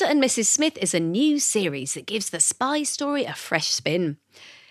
Mr. 0.00 0.10
and 0.10 0.22
Mrs. 0.22 0.46
Smith 0.46 0.78
is 0.80 0.94
a 0.94 1.00
new 1.00 1.38
series 1.38 1.92
that 1.92 2.06
gives 2.06 2.30
the 2.30 2.40
spy 2.40 2.82
story 2.82 3.24
a 3.24 3.34
fresh 3.34 3.68
spin. 3.68 4.16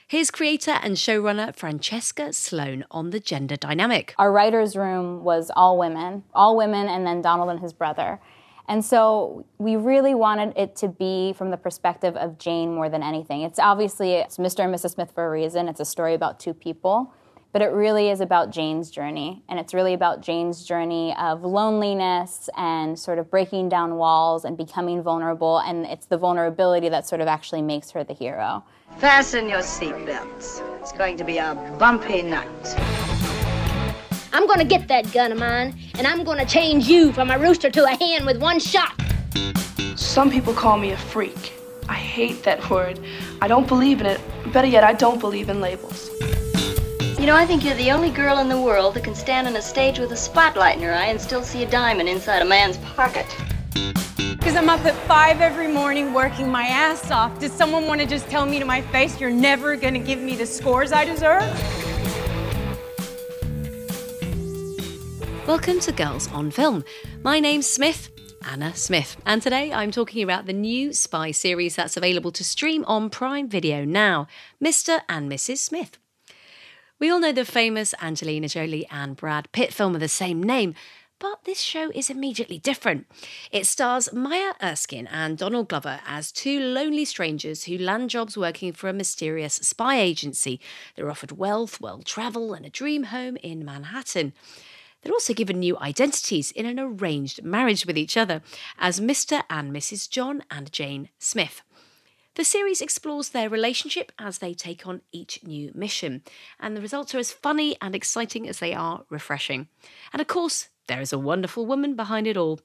Here's 0.08 0.32
creator 0.32 0.80
and 0.82 0.96
showrunner 0.96 1.56
Francesca 1.56 2.34
Sloane 2.34 2.84
on 2.90 3.12
the 3.12 3.20
gender 3.20 3.56
dynamic. 3.56 4.16
Our 4.18 4.32
writer's 4.32 4.76
room 4.76 5.24
was 5.24 5.52
all 5.56 5.78
women, 5.78 6.24
all 6.34 6.58
women, 6.58 6.88
and 6.88 7.06
then 7.06 7.22
Donald 7.22 7.52
and 7.52 7.60
his 7.60 7.74
brother. 7.74 8.20
And 8.68 8.84
so 8.84 9.46
we 9.60 9.76
really 9.76 10.16
wanted 10.16 10.54
it 10.58 10.76
to 10.78 10.88
be 10.88 11.34
from 11.34 11.52
the 11.52 11.58
perspective 11.58 12.16
of 12.16 12.40
Jane 12.40 12.74
more 12.74 12.90
than 12.90 13.04
anything. 13.04 13.44
It's 13.44 13.60
obviously 13.60 14.14
it's 14.14 14.38
Mr. 14.40 14.64
and 14.64 14.74
Mrs. 14.74 14.96
Smith 14.96 15.12
for 15.14 15.28
a 15.28 15.30
reason. 15.30 15.68
It's 15.68 15.80
a 15.80 15.86
story 15.86 16.16
about 16.16 16.40
two 16.40 16.56
people, 16.56 17.14
but 17.52 17.62
it 17.62 17.72
really 17.72 18.10
is 18.10 18.22
about 18.22 18.52
Jane's 18.52 18.92
journey. 18.92 19.44
And 19.50 19.60
it's 19.60 19.74
really 19.74 19.94
about 19.94 20.22
Jane's 20.22 20.64
journey 20.64 21.16
of 21.20 21.44
loneliness 21.44 22.50
and 22.56 22.98
sort 22.98 23.18
of 23.18 23.30
breaking 23.32 23.70
down 23.70 23.96
walls 23.96 24.46
and 24.46 24.56
becoming 24.56 25.02
vulnerable. 25.02 25.60
And 25.60 25.86
it's 25.86 26.06
the 26.06 26.18
vulnerability 26.18 26.90
that 26.90 27.08
sort 27.08 27.22
of 27.22 27.28
actually 27.28 27.62
makes 27.62 27.90
her 27.92 28.04
the 28.04 28.14
hero. 28.14 28.64
Fasten 28.98 29.50
your 29.50 29.60
seatbelts. 29.60 30.62
It's 30.80 30.92
going 30.92 31.18
to 31.18 31.24
be 31.24 31.38
a 31.38 31.56
bumpy 31.80 32.22
night. 32.22 32.76
I'm 34.32 34.46
gonna 34.46 34.64
get 34.64 34.88
that 34.88 35.12
gun 35.12 35.32
of 35.32 35.40
mine, 35.40 35.78
and 35.96 36.06
I'm 36.06 36.24
gonna 36.24 36.46
change 36.46 36.88
you 36.88 37.12
from 37.12 37.32
a 37.32 37.40
rooster 37.40 37.70
to 37.72 37.84
a 37.84 37.90
hen 37.90 38.26
with 38.26 38.40
one 38.40 38.60
shot. 38.60 38.94
Some 39.96 40.30
people 40.30 40.54
call 40.54 40.78
me 40.78 40.92
a 40.92 40.98
freak. 40.98 41.54
I 41.90 41.96
hate 41.96 42.44
that 42.44 42.70
word. 42.70 43.00
I 43.42 43.48
don't 43.48 43.68
believe 43.68 44.02
in 44.02 44.06
it. 44.06 44.22
Better 44.54 44.68
yet, 44.68 44.84
I 44.84 44.94
don't 44.94 45.20
believe 45.20 45.50
in 45.50 45.60
labels. 45.60 46.10
You 47.20 47.26
know, 47.26 47.36
I 47.36 47.46
think 47.46 47.66
you're 47.66 47.76
the 47.76 47.92
only 47.92 48.12
girl 48.12 48.38
in 48.38 48.48
the 48.48 48.62
world 48.62 48.94
that 48.94 49.04
can 49.04 49.14
stand 49.14 49.46
on 49.46 49.58
a 49.58 49.62
stage 49.62 50.00
with 50.00 50.14
a 50.14 50.16
spotlight 50.16 50.78
in 50.78 50.84
her 50.84 50.94
eye 50.94 51.08
and 51.08 51.20
still 51.20 51.44
see 51.44 51.64
a 51.64 51.70
diamond 51.70 52.08
inside 52.08 52.42
a 52.42 52.46
man's 52.46 52.78
pocket. 52.78 53.26
Because 53.74 54.56
I'm 54.56 54.70
up 54.70 54.86
at 54.86 54.96
five 55.06 55.42
every 55.42 55.68
morning 55.68 56.14
working 56.14 56.50
my 56.50 56.64
ass 56.64 57.12
off. 57.12 57.38
Does 57.38 57.52
someone 57.52 57.88
want 57.88 58.00
to 58.00 58.08
just 58.08 58.30
tell 58.30 58.46
me 58.46 58.58
to 58.58 58.64
my 58.64 58.82
face, 58.84 59.20
you're 59.20 59.32
never 59.32 59.76
going 59.76 59.96
to 59.96 60.00
give 60.00 60.20
me 60.20 60.38
the 60.38 60.46
scores 60.46 60.94
I 60.94 61.04
deserve? 61.04 61.44
Welcome 65.46 65.82
to 65.82 65.92
Girls 65.92 66.32
on 66.32 66.52
Film. 66.52 66.86
My 67.22 67.42
name's 67.42 67.68
Smith, 67.68 68.10
Anna 68.50 68.74
Smith, 68.76 69.18
and 69.26 69.42
today 69.42 69.74
I'm 69.74 69.92
talking 69.92 70.24
about 70.24 70.46
the 70.46 70.54
new 70.54 70.94
spy 70.94 71.32
series 71.32 71.76
that's 71.76 71.98
available 71.98 72.32
to 72.32 72.46
stream 72.46 72.86
on 72.88 73.10
Prime 73.10 73.50
Video 73.50 73.84
now 73.84 74.28
Mr. 74.64 75.02
and 75.10 75.30
Mrs. 75.30 75.58
Smith. 75.58 75.98
We 77.00 77.10
all 77.10 77.22
know 77.22 77.32
the 77.32 77.46
famous 77.46 77.94
Angelina 78.02 78.50
Jolie 78.50 78.86
and 78.92 79.16
Brad 79.16 79.50
Pitt 79.54 79.74
film 79.74 79.96
of 79.96 80.02
the 80.02 80.10
same 80.10 80.44
name, 80.44 80.76
but 81.18 81.46
this 81.46 81.62
show 81.62 81.92
is 81.96 82.10
immediately 82.10 82.58
different. 82.60 83.08
It 83.54 83.66
stars 83.66 84.12
Maya 84.12 84.52
Erskine 84.62 85.08
and 85.08 85.38
Donald 85.38 85.70
Glover 85.70 86.02
as 86.06 86.30
two 86.30 86.60
lonely 86.60 87.06
strangers 87.06 87.64
who 87.64 87.78
land 87.78 88.10
jobs 88.10 88.36
working 88.36 88.74
for 88.74 88.90
a 88.90 88.94
mysterious 88.94 89.54
spy 89.54 89.98
agency. 89.98 90.60
They're 90.98 91.10
offered 91.10 91.32
wealth, 91.32 91.80
world 91.80 92.06
travel, 92.06 92.54
and 92.54 92.66
a 92.66 92.70
dream 92.70 93.04
home 93.04 93.38
in 93.38 93.64
Manhattan. 93.64 94.34
They're 95.02 95.14
also 95.14 95.34
given 95.34 95.60
new 95.60 95.78
identities 95.78 96.52
in 96.52 96.66
an 96.66 96.82
arranged 96.82 97.46
marriage 97.46 97.86
with 97.86 97.98
each 97.98 98.18
other 98.18 98.42
as 98.78 99.00
Mr. 99.00 99.44
and 99.50 99.72
Mrs. 99.72 100.10
John 100.10 100.44
and 100.52 100.70
Jane 100.74 101.08
Smith. 101.18 101.62
The 102.40 102.46
series 102.46 102.80
explores 102.80 103.28
their 103.28 103.50
relationship 103.50 104.14
as 104.18 104.38
they 104.38 104.54
take 104.54 104.88
on 104.88 105.02
each 105.12 105.44
new 105.44 105.74
mission, 105.76 106.24
and 106.58 106.74
the 106.74 106.80
results 106.80 107.14
are 107.14 107.18
as 107.18 107.34
funny 107.34 107.76
and 107.82 107.94
exciting 107.94 108.48
as 108.48 108.60
they 108.60 108.74
are 108.74 109.04
refreshing. 109.10 109.68
And 110.14 110.22
of 110.22 110.28
course, 110.28 110.70
there 110.88 111.02
is 111.02 111.12
a 111.12 111.20
wonderful 111.20 111.66
woman 111.66 111.98
behind 111.98 112.28
it 112.28 112.38
all. 112.38 112.62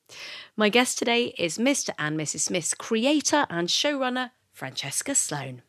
My 0.56 0.68
guest 0.68 0.96
today 0.96 1.34
is 1.36 1.58
Mr. 1.58 1.90
and 1.98 2.16
Mrs. 2.16 2.42
Smith's 2.42 2.72
creator 2.72 3.46
and 3.50 3.66
showrunner, 3.66 4.30
Francesca 4.52 5.12
Sloane. 5.16 5.62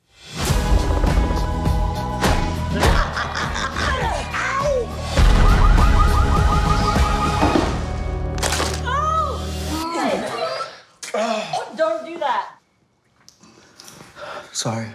Sorry. 14.66 14.88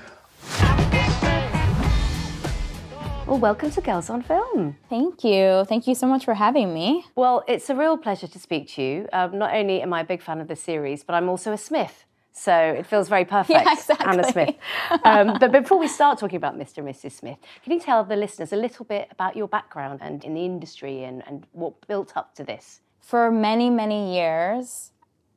Well, 3.28 3.38
welcome 3.38 3.70
to 3.70 3.80
Girls 3.80 4.10
on 4.10 4.22
Film. 4.22 4.76
Thank 4.88 5.22
you. 5.22 5.64
Thank 5.68 5.86
you 5.86 5.94
so 5.94 6.08
much 6.08 6.24
for 6.24 6.34
having 6.34 6.74
me. 6.74 7.04
Well, 7.14 7.44
it's 7.46 7.70
a 7.70 7.76
real 7.76 7.96
pleasure 7.96 8.26
to 8.26 8.38
speak 8.40 8.66
to 8.70 8.82
you. 8.82 9.08
Um, 9.12 9.38
not 9.38 9.54
only 9.54 9.80
am 9.80 9.92
I 9.92 10.00
a 10.00 10.04
big 10.04 10.22
fan 10.22 10.40
of 10.40 10.48
the 10.48 10.56
series, 10.56 11.04
but 11.04 11.14
I'm 11.14 11.28
also 11.28 11.52
a 11.52 11.56
Smith. 11.56 12.04
So 12.32 12.52
it 12.52 12.84
feels 12.84 13.08
very 13.08 13.24
perfect, 13.36 13.64
Yeah, 13.64 13.72
exactly. 13.72 14.06
Anna 14.08 14.24
Smith. 14.32 14.56
Um, 15.04 15.36
but 15.38 15.52
before 15.52 15.78
we 15.78 15.86
start 15.86 16.18
talking 16.18 16.38
about 16.38 16.58
Mr. 16.58 16.78
and 16.78 16.88
Mrs. 16.88 17.12
Smith, 17.12 17.38
can 17.62 17.72
you 17.72 17.78
tell 17.78 18.02
the 18.02 18.16
listeners 18.16 18.52
a 18.52 18.56
little 18.56 18.84
bit 18.84 19.06
about 19.12 19.36
your 19.36 19.46
background 19.46 20.00
and 20.02 20.24
in 20.24 20.34
the 20.34 20.44
industry 20.44 21.04
and, 21.04 21.22
and 21.28 21.46
what 21.52 21.86
built 21.86 22.16
up 22.16 22.34
to 22.34 22.42
this? 22.42 22.80
For 22.98 23.30
many, 23.30 23.70
many 23.70 24.16
years, 24.16 24.90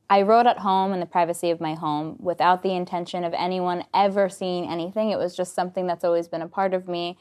I 0.08 0.22
wrote 0.22 0.46
at 0.46 0.58
home 0.58 0.92
in 0.92 1.00
the 1.00 1.06
privacy 1.06 1.50
of 1.50 1.60
my 1.60 1.74
home 1.74 2.16
without 2.18 2.62
the 2.62 2.74
intention 2.74 3.24
of 3.24 3.32
anyone 3.34 3.84
ever 3.94 4.28
seeing 4.28 4.68
anything. 4.68 5.10
It 5.10 5.18
was 5.18 5.36
just 5.36 5.54
something 5.54 5.86
that's 5.86 6.04
always 6.04 6.28
been 6.28 6.42
a 6.42 6.48
part 6.48 6.74
of 6.74 6.88
me. 6.88 7.16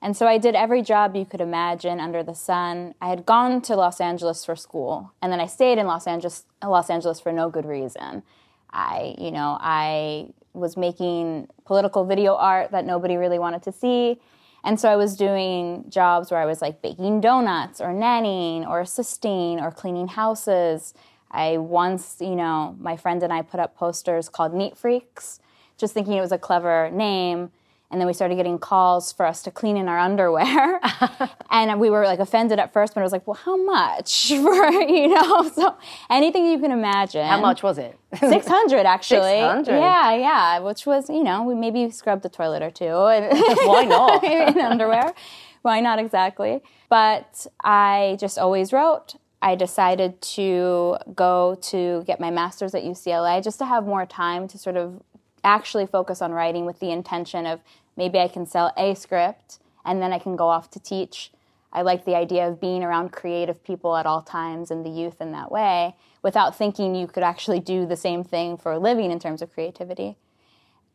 And 0.00 0.16
so 0.16 0.26
I 0.26 0.38
did 0.38 0.54
every 0.54 0.82
job 0.82 1.16
you 1.16 1.24
could 1.24 1.40
imagine 1.40 1.98
under 1.98 2.22
the 2.22 2.34
sun. 2.34 2.94
I 3.00 3.08
had 3.08 3.26
gone 3.26 3.60
to 3.62 3.74
Los 3.74 4.00
Angeles 4.00 4.44
for 4.44 4.54
school, 4.54 5.12
and 5.20 5.32
then 5.32 5.40
I 5.40 5.46
stayed 5.46 5.78
in 5.78 5.86
Los 5.86 6.06
Angeles, 6.06 6.44
Los 6.62 6.88
Angeles 6.88 7.18
for 7.18 7.32
no 7.32 7.50
good 7.50 7.66
reason. 7.66 8.22
I, 8.70 9.16
you 9.18 9.32
know, 9.32 9.58
I 9.60 10.28
was 10.52 10.76
making 10.76 11.48
political 11.64 12.04
video 12.04 12.36
art 12.36 12.70
that 12.70 12.84
nobody 12.84 13.16
really 13.16 13.38
wanted 13.38 13.62
to 13.64 13.72
see. 13.72 14.20
And 14.64 14.78
so 14.78 14.88
I 14.88 14.96
was 14.96 15.16
doing 15.16 15.84
jobs 15.88 16.30
where 16.30 16.40
I 16.40 16.46
was 16.46 16.60
like 16.60 16.82
baking 16.82 17.20
donuts 17.20 17.80
or 17.80 17.88
nannying 17.88 18.68
or 18.68 18.80
assisting 18.80 19.60
or 19.60 19.70
cleaning 19.70 20.08
houses. 20.08 20.94
I 21.30 21.58
once, 21.58 22.16
you 22.20 22.34
know, 22.36 22.76
my 22.80 22.96
friend 22.96 23.22
and 23.22 23.32
I 23.32 23.42
put 23.42 23.60
up 23.60 23.76
posters 23.76 24.28
called 24.28 24.54
Neat 24.54 24.76
Freaks, 24.76 25.40
just 25.76 25.94
thinking 25.94 26.14
it 26.14 26.20
was 26.20 26.32
a 26.32 26.38
clever 26.38 26.90
name. 26.90 27.50
And 27.90 27.98
then 27.98 28.06
we 28.06 28.12
started 28.12 28.34
getting 28.36 28.58
calls 28.58 29.12
for 29.12 29.24
us 29.24 29.42
to 29.44 29.50
clean 29.50 29.78
in 29.78 29.88
our 29.88 29.98
underwear. 29.98 30.78
and 31.50 31.80
we 31.80 31.88
were 31.88 32.04
like 32.04 32.18
offended 32.18 32.58
at 32.58 32.70
first, 32.70 32.92
but 32.94 33.00
it 33.00 33.02
was 33.02 33.12
like, 33.12 33.26
well, 33.26 33.34
how 33.42 33.56
much 33.56 34.28
for, 34.42 34.70
you 34.72 35.08
know? 35.08 35.50
So 35.54 35.74
anything 36.10 36.46
you 36.46 36.58
can 36.58 36.70
imagine. 36.70 37.26
How 37.26 37.40
much 37.40 37.62
was 37.62 37.78
it? 37.78 37.98
600 38.18 38.84
actually. 38.84 39.40
600? 39.40 39.72
Yeah, 39.72 40.14
yeah, 40.14 40.58
which 40.58 40.84
was, 40.84 41.08
you 41.08 41.24
know, 41.24 41.42
we 41.44 41.54
maybe 41.54 41.90
scrubbed 41.90 42.22
the 42.22 42.28
toilet 42.28 42.62
or 42.62 42.70
two. 42.70 42.84
And 42.84 43.38
Why 43.66 43.84
not? 43.84 44.22
in 44.22 44.60
underwear. 44.60 45.14
Why 45.62 45.80
not 45.80 45.98
exactly? 45.98 46.62
But 46.90 47.46
I 47.64 48.16
just 48.20 48.38
always 48.38 48.72
wrote. 48.72 49.16
I 49.40 49.54
decided 49.54 50.20
to 50.20 50.96
go 51.14 51.56
to 51.62 52.02
get 52.06 52.20
my 52.20 52.30
master's 52.30 52.74
at 52.74 52.82
UCLA 52.82 53.42
just 53.42 53.58
to 53.60 53.66
have 53.66 53.86
more 53.86 54.04
time 54.04 54.48
to 54.48 54.58
sort 54.58 54.76
of 54.76 55.02
actually 55.44 55.86
focus 55.86 56.20
on 56.20 56.32
writing 56.32 56.66
with 56.66 56.80
the 56.80 56.90
intention 56.90 57.46
of 57.46 57.60
maybe 57.96 58.18
I 58.18 58.28
can 58.28 58.46
sell 58.46 58.72
a 58.76 58.94
script 58.94 59.58
and 59.84 60.02
then 60.02 60.12
I 60.12 60.18
can 60.18 60.34
go 60.34 60.48
off 60.48 60.70
to 60.70 60.80
teach. 60.80 61.30
I 61.72 61.82
like 61.82 62.04
the 62.04 62.16
idea 62.16 62.48
of 62.48 62.60
being 62.60 62.82
around 62.82 63.12
creative 63.12 63.62
people 63.62 63.96
at 63.96 64.06
all 64.06 64.22
times 64.22 64.70
and 64.70 64.84
the 64.84 64.90
youth 64.90 65.20
in 65.20 65.32
that 65.32 65.52
way 65.52 65.94
without 66.22 66.56
thinking 66.56 66.94
you 66.94 67.06
could 67.06 67.22
actually 67.22 67.60
do 67.60 67.86
the 67.86 67.96
same 67.96 68.24
thing 68.24 68.56
for 68.56 68.72
a 68.72 68.78
living 68.78 69.12
in 69.12 69.18
terms 69.18 69.42
of 69.42 69.52
creativity. 69.52 70.16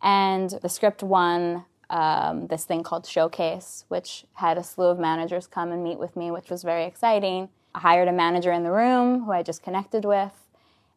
And 0.02 0.50
the 0.62 0.70
script 0.70 1.02
won 1.02 1.66
um, 1.94 2.48
this 2.48 2.66
thing 2.66 2.82
called 2.82 3.06
Showcase, 3.06 3.86
which 3.88 4.26
had 4.34 4.58
a 4.58 4.64
slew 4.64 4.88
of 4.88 4.98
managers 4.98 5.46
come 5.46 5.72
and 5.72 5.84
meet 5.84 6.00
with 6.00 6.18
me, 6.18 6.32
which 6.32 6.50
was 6.50 6.64
very 6.64 6.86
exciting. 6.86 7.50
I 7.76 7.80
hired 7.80 8.08
a 8.08 8.12
manager 8.12 8.52
in 8.52 8.64
the 8.64 8.72
room 8.72 9.26
who 9.26 9.32
I 9.32 9.44
just 9.44 9.62
connected 9.62 10.04
with, 10.04 10.32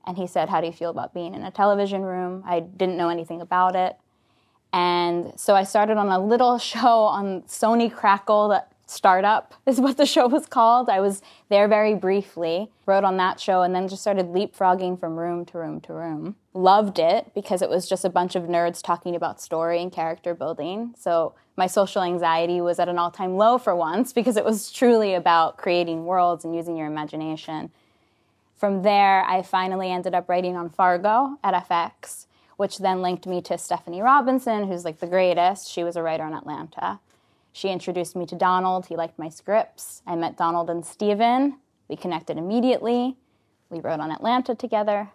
and 0.06 0.16
he 0.16 0.26
said, 0.26 0.48
How 0.48 0.62
do 0.62 0.66
you 0.66 0.72
feel 0.72 0.88
about 0.88 1.12
being 1.12 1.34
in 1.34 1.42
a 1.42 1.50
television 1.50 2.02
room? 2.02 2.42
I 2.46 2.60
didn't 2.60 2.96
know 2.96 3.10
anything 3.10 3.42
about 3.42 3.76
it. 3.76 3.98
And 4.72 5.38
so 5.38 5.54
I 5.54 5.64
started 5.64 5.98
on 5.98 6.08
a 6.08 6.18
little 6.18 6.56
show 6.72 7.02
on 7.02 7.42
Sony 7.42 7.92
Crackle 7.92 8.48
that 8.48 8.72
Startup 8.86 9.52
is 9.66 9.80
what 9.80 9.96
the 9.96 10.06
show 10.06 10.26
was 10.28 10.46
called. 10.46 10.88
I 10.88 11.00
was 11.00 11.20
there 11.48 11.68
very 11.68 11.94
briefly, 11.94 12.70
wrote 12.86 13.04
on 13.04 13.16
that 13.18 13.40
show, 13.40 13.62
and 13.62 13.74
then 13.74 13.88
just 13.88 14.02
started 14.02 14.26
leapfrogging 14.26 14.98
from 14.98 15.16
room 15.16 15.44
to 15.46 15.58
room 15.58 15.80
to 15.82 15.92
room. 15.92 16.36
Loved 16.54 16.98
it 16.98 17.32
because 17.34 17.62
it 17.62 17.68
was 17.68 17.88
just 17.88 18.04
a 18.04 18.10
bunch 18.10 18.36
of 18.36 18.44
nerds 18.44 18.82
talking 18.82 19.14
about 19.14 19.40
story 19.40 19.82
and 19.82 19.92
character 19.92 20.34
building. 20.34 20.94
So 20.96 21.34
my 21.56 21.66
social 21.66 22.02
anxiety 22.02 22.60
was 22.60 22.78
at 22.78 22.88
an 22.88 22.98
all 22.98 23.10
time 23.10 23.36
low 23.36 23.58
for 23.58 23.74
once 23.74 24.12
because 24.14 24.36
it 24.36 24.44
was 24.44 24.70
truly 24.70 25.14
about 25.14 25.56
creating 25.58 26.04
worlds 26.04 26.44
and 26.44 26.54
using 26.54 26.76
your 26.76 26.86
imagination. 26.86 27.70
From 28.56 28.82
there, 28.82 29.22
I 29.24 29.42
finally 29.42 29.90
ended 29.90 30.14
up 30.14 30.28
writing 30.30 30.56
on 30.56 30.70
Fargo 30.70 31.38
at 31.44 31.68
FX, 31.68 32.24
which 32.56 32.78
then 32.78 33.02
linked 33.02 33.26
me 33.26 33.42
to 33.42 33.58
Stephanie 33.58 34.00
Robinson, 34.00 34.66
who's 34.66 34.84
like 34.84 35.00
the 35.00 35.06
greatest. 35.06 35.70
She 35.70 35.84
was 35.84 35.94
a 35.94 36.02
writer 36.02 36.22
on 36.22 36.32
Atlanta. 36.32 37.00
She 37.56 37.70
introduced 37.70 38.14
me 38.14 38.26
to 38.26 38.34
Donald. 38.34 38.84
He 38.84 38.96
liked 38.96 39.18
my 39.18 39.30
scripts. 39.30 40.02
I 40.06 40.14
met 40.14 40.36
Donald 40.36 40.68
and 40.68 40.84
Stephen. 40.84 41.56
We 41.88 41.96
connected 41.96 42.36
immediately. 42.36 43.16
We 43.70 43.80
wrote 43.80 43.98
on 43.98 44.10
Atlanta 44.10 44.54
together. 44.54 45.08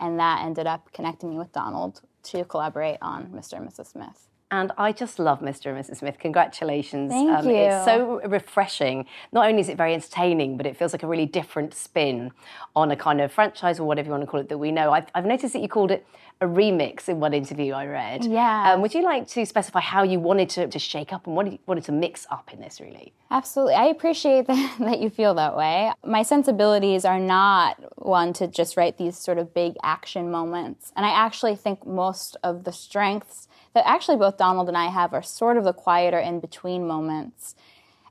And 0.00 0.18
that 0.18 0.42
ended 0.42 0.66
up 0.66 0.90
connecting 0.94 1.28
me 1.28 1.36
with 1.36 1.52
Donald 1.52 2.00
to 2.22 2.46
collaborate 2.46 2.96
on 3.02 3.26
Mr. 3.26 3.58
and 3.58 3.68
Mrs. 3.68 3.88
Smith. 3.88 4.28
And 4.54 4.70
I 4.78 4.92
just 4.92 5.18
love 5.18 5.40
Mr. 5.40 5.66
and 5.66 5.84
Mrs. 5.84 5.96
Smith. 5.96 6.16
Congratulations. 6.20 7.10
Thank 7.10 7.30
um, 7.30 7.48
you. 7.48 7.56
It's 7.56 7.84
so 7.84 8.20
refreshing. 8.24 9.06
Not 9.32 9.48
only 9.48 9.60
is 9.60 9.68
it 9.68 9.76
very 9.76 9.94
entertaining, 9.94 10.56
but 10.56 10.64
it 10.64 10.76
feels 10.76 10.92
like 10.92 11.02
a 11.02 11.08
really 11.08 11.26
different 11.26 11.74
spin 11.74 12.30
on 12.76 12.92
a 12.92 12.96
kind 12.96 13.20
of 13.20 13.32
franchise 13.32 13.80
or 13.80 13.84
whatever 13.84 14.06
you 14.06 14.12
want 14.12 14.22
to 14.22 14.28
call 14.28 14.38
it 14.38 14.48
that 14.48 14.58
we 14.58 14.70
know. 14.70 14.92
I've, 14.92 15.06
I've 15.12 15.26
noticed 15.26 15.54
that 15.54 15.62
you 15.62 15.68
called 15.68 15.90
it 15.90 16.06
a 16.40 16.46
remix 16.46 17.08
in 17.08 17.18
one 17.18 17.34
interview 17.34 17.72
I 17.72 17.86
read. 17.86 18.24
Yeah. 18.24 18.72
Um, 18.72 18.82
would 18.82 18.94
you 18.94 19.02
like 19.02 19.26
to 19.28 19.44
specify 19.44 19.80
how 19.80 20.02
you 20.04 20.20
wanted 20.20 20.48
to, 20.50 20.68
to 20.68 20.78
shake 20.78 21.12
up 21.12 21.26
and 21.26 21.34
what 21.34 21.50
you 21.50 21.58
wanted 21.66 21.84
to 21.84 21.92
mix 21.92 22.26
up 22.30 22.52
in 22.52 22.60
this, 22.60 22.80
really? 22.80 23.12
Absolutely. 23.30 23.74
I 23.74 23.86
appreciate 23.86 24.46
that, 24.46 24.76
that 24.78 25.00
you 25.00 25.10
feel 25.10 25.34
that 25.34 25.56
way. 25.56 25.92
My 26.04 26.22
sensibilities 26.22 27.04
are 27.04 27.20
not 27.20 27.76
one 27.98 28.32
to 28.34 28.46
just 28.46 28.76
write 28.76 28.98
these 28.98 29.18
sort 29.18 29.38
of 29.38 29.52
big 29.52 29.74
action 29.82 30.30
moments. 30.30 30.92
And 30.94 31.04
I 31.04 31.10
actually 31.10 31.56
think 31.56 31.84
most 31.84 32.36
of 32.44 32.64
the 32.64 32.72
strengths 32.72 33.48
that 33.74 33.86
actually 33.86 34.16
both 34.16 34.36
Donald 34.44 34.68
and 34.68 34.76
I 34.76 34.88
have 34.88 35.14
are 35.14 35.22
sort 35.22 35.56
of 35.56 35.64
the 35.64 35.72
quieter 35.72 36.18
in 36.18 36.38
between 36.38 36.86
moments. 36.86 37.54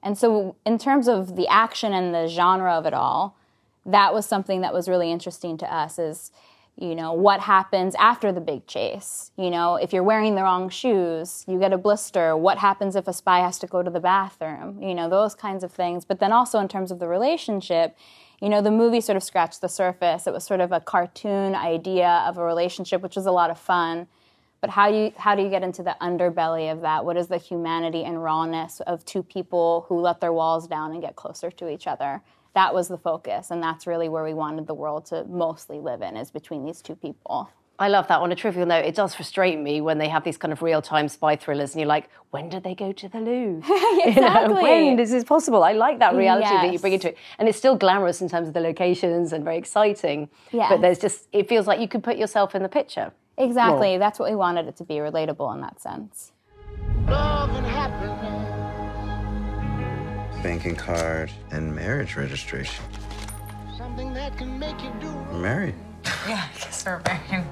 And 0.01 0.17
so, 0.17 0.55
in 0.65 0.79
terms 0.79 1.07
of 1.07 1.35
the 1.35 1.47
action 1.47 1.93
and 1.93 2.11
the 2.11 2.27
genre 2.27 2.73
of 2.73 2.87
it 2.87 2.93
all, 2.93 3.37
that 3.85 4.15
was 4.15 4.25
something 4.25 4.61
that 4.61 4.73
was 4.73 4.89
really 4.89 5.11
interesting 5.11 5.57
to 5.59 5.67
us 5.71 5.99
is 5.99 6.31
you 6.75 6.95
know 6.95 7.13
what 7.13 7.39
happens 7.41 7.93
after 7.99 8.31
the 8.31 8.41
big 8.41 8.65
chase. 8.65 9.29
You 9.37 9.51
know 9.51 9.75
if 9.75 9.93
you're 9.93 10.09
wearing 10.11 10.33
the 10.33 10.41
wrong 10.41 10.69
shoes 10.69 11.45
you 11.47 11.59
get 11.59 11.71
a 11.71 11.77
blister. 11.77 12.35
What 12.35 12.57
happens 12.57 12.95
if 12.95 13.07
a 13.07 13.13
spy 13.13 13.39
has 13.47 13.59
to 13.59 13.67
go 13.67 13.83
to 13.83 13.91
the 13.91 14.05
bathroom? 14.13 14.81
You 14.81 14.95
know 14.95 15.07
those 15.07 15.35
kinds 15.35 15.63
of 15.63 15.71
things. 15.71 16.03
But 16.03 16.19
then 16.19 16.31
also 16.31 16.57
in 16.59 16.67
terms 16.67 16.89
of 16.89 16.97
the 16.97 17.07
relationship 17.07 17.95
you 18.41 18.49
know 18.49 18.61
the 18.67 18.77
movie 18.81 19.01
sort 19.01 19.17
of 19.17 19.23
scratched 19.23 19.61
the 19.61 19.69
surface. 19.69 20.25
It 20.25 20.33
was 20.33 20.43
sort 20.43 20.61
of 20.61 20.71
a 20.71 20.81
cartoon 20.93 21.53
idea 21.53 22.11
of 22.27 22.39
a 22.39 22.43
relationship 22.43 23.03
which 23.03 23.15
was 23.15 23.27
a 23.27 23.37
lot 23.39 23.51
of 23.51 23.59
fun 23.59 24.07
but 24.63 24.69
how 24.69 24.89
do 24.89 24.95
you 24.95 25.13
how 25.17 25.35
do 25.35 25.43
you 25.43 25.49
get 25.49 25.61
into 25.61 25.83
the 25.83 25.93
underbelly 26.01 26.71
of 26.71 26.79
that 26.79 27.03
what 27.03 27.17
is 27.17 27.27
the 27.27 27.37
humanity 27.37 28.05
and 28.05 28.23
rawness 28.23 28.79
of 28.87 29.03
two 29.03 29.21
people 29.21 29.85
who 29.89 29.99
let 29.99 30.21
their 30.21 30.31
walls 30.31 30.69
down 30.69 30.93
and 30.93 31.01
get 31.01 31.17
closer 31.17 31.51
to 31.51 31.67
each 31.67 31.85
other 31.85 32.21
that 32.53 32.73
was 32.73 32.87
the 32.87 32.97
focus 32.97 33.51
and 33.51 33.61
that's 33.61 33.85
really 33.85 34.07
where 34.07 34.23
we 34.23 34.33
wanted 34.33 34.65
the 34.65 34.73
world 34.73 35.05
to 35.05 35.25
mostly 35.25 35.79
live 35.81 36.01
in 36.01 36.15
is 36.15 36.31
between 36.31 36.63
these 36.63 36.81
two 36.81 36.95
people 36.95 37.49
I 37.79 37.87
love 37.87 38.07
that. 38.09 38.19
On 38.19 38.31
a 38.31 38.35
trivial 38.35 38.67
note, 38.67 38.85
it 38.85 38.93
does 38.93 39.15
frustrate 39.15 39.59
me 39.59 39.81
when 39.81 39.97
they 39.97 40.07
have 40.07 40.23
these 40.23 40.37
kind 40.37 40.53
of 40.53 40.61
real-time 40.61 41.09
spy 41.09 41.35
thrillers, 41.35 41.71
and 41.73 41.81
you're 41.81 41.87
like, 41.87 42.07
when 42.29 42.47
do 42.47 42.59
they 42.59 42.75
go 42.75 42.91
to 42.91 43.09
the 43.09 43.19
Louvre? 43.19 43.63
exactly. 44.05 44.13
You 44.13 44.21
know, 44.21 44.61
when 44.61 44.99
is 44.99 45.09
this 45.09 45.23
possible? 45.23 45.63
I 45.63 45.73
like 45.73 45.97
that 45.97 46.13
reality 46.13 46.49
that 46.49 46.71
you 46.71 46.77
bring 46.77 46.93
into 46.93 47.09
it, 47.09 47.17
and 47.39 47.49
it's 47.49 47.57
still 47.57 47.75
glamorous 47.75 48.21
in 48.21 48.29
terms 48.29 48.47
of 48.47 48.53
the 48.53 48.59
locations 48.59 49.33
and 49.33 49.43
very 49.43 49.57
exciting. 49.57 50.29
Yes. 50.51 50.69
But 50.69 50.81
there's 50.81 50.99
just 50.99 51.27
it 51.31 51.49
feels 51.49 51.65
like 51.65 51.79
you 51.79 51.87
could 51.87 52.03
put 52.03 52.15
yourself 52.15 52.53
in 52.53 52.61
the 52.61 52.69
picture. 52.69 53.11
Exactly 53.37 53.97
that's 53.97 54.19
what 54.19 54.29
we 54.29 54.35
wanted 54.35 54.67
it 54.67 54.75
to 54.75 54.83
be 54.83 54.95
relatable 54.95 55.53
in 55.53 55.61
that 55.61 55.79
sense 55.81 56.31
love 57.07 57.55
and 57.55 57.65
happiness. 57.65 58.43
banking 60.43 60.75
card, 60.75 61.31
and 61.51 61.73
marriage 61.73 62.15
registration. 62.15 62.83
Something 63.77 64.13
that 64.13 64.37
can 64.37 64.59
make 64.59 64.81
you 64.81 64.91
do 64.99 65.07
We're 65.31 65.39
married. 65.39 65.75
Yeah, 66.27 66.47
I 66.53 66.57
guess 66.57 66.85
we're 66.85 67.01
married. 67.05 67.45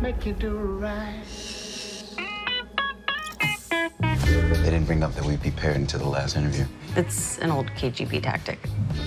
make 0.00 0.26
you 0.26 0.32
do 0.32 0.56
right. 0.56 1.22
They 4.00 4.70
didn't 4.70 4.84
bring 4.84 5.02
up 5.02 5.14
that 5.14 5.24
we'd 5.24 5.42
be 5.42 5.50
paired 5.50 5.76
until 5.76 6.00
the 6.00 6.08
last 6.08 6.36
interview. 6.36 6.64
It's 6.96 7.38
an 7.38 7.50
old 7.50 7.66
KGB 7.68 8.22
tactic. 8.22 8.58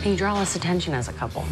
You 0.04 0.16
draw 0.16 0.34
less 0.34 0.56
attention 0.56 0.94
as 0.94 1.08
a 1.10 1.14
couple. 1.14 1.46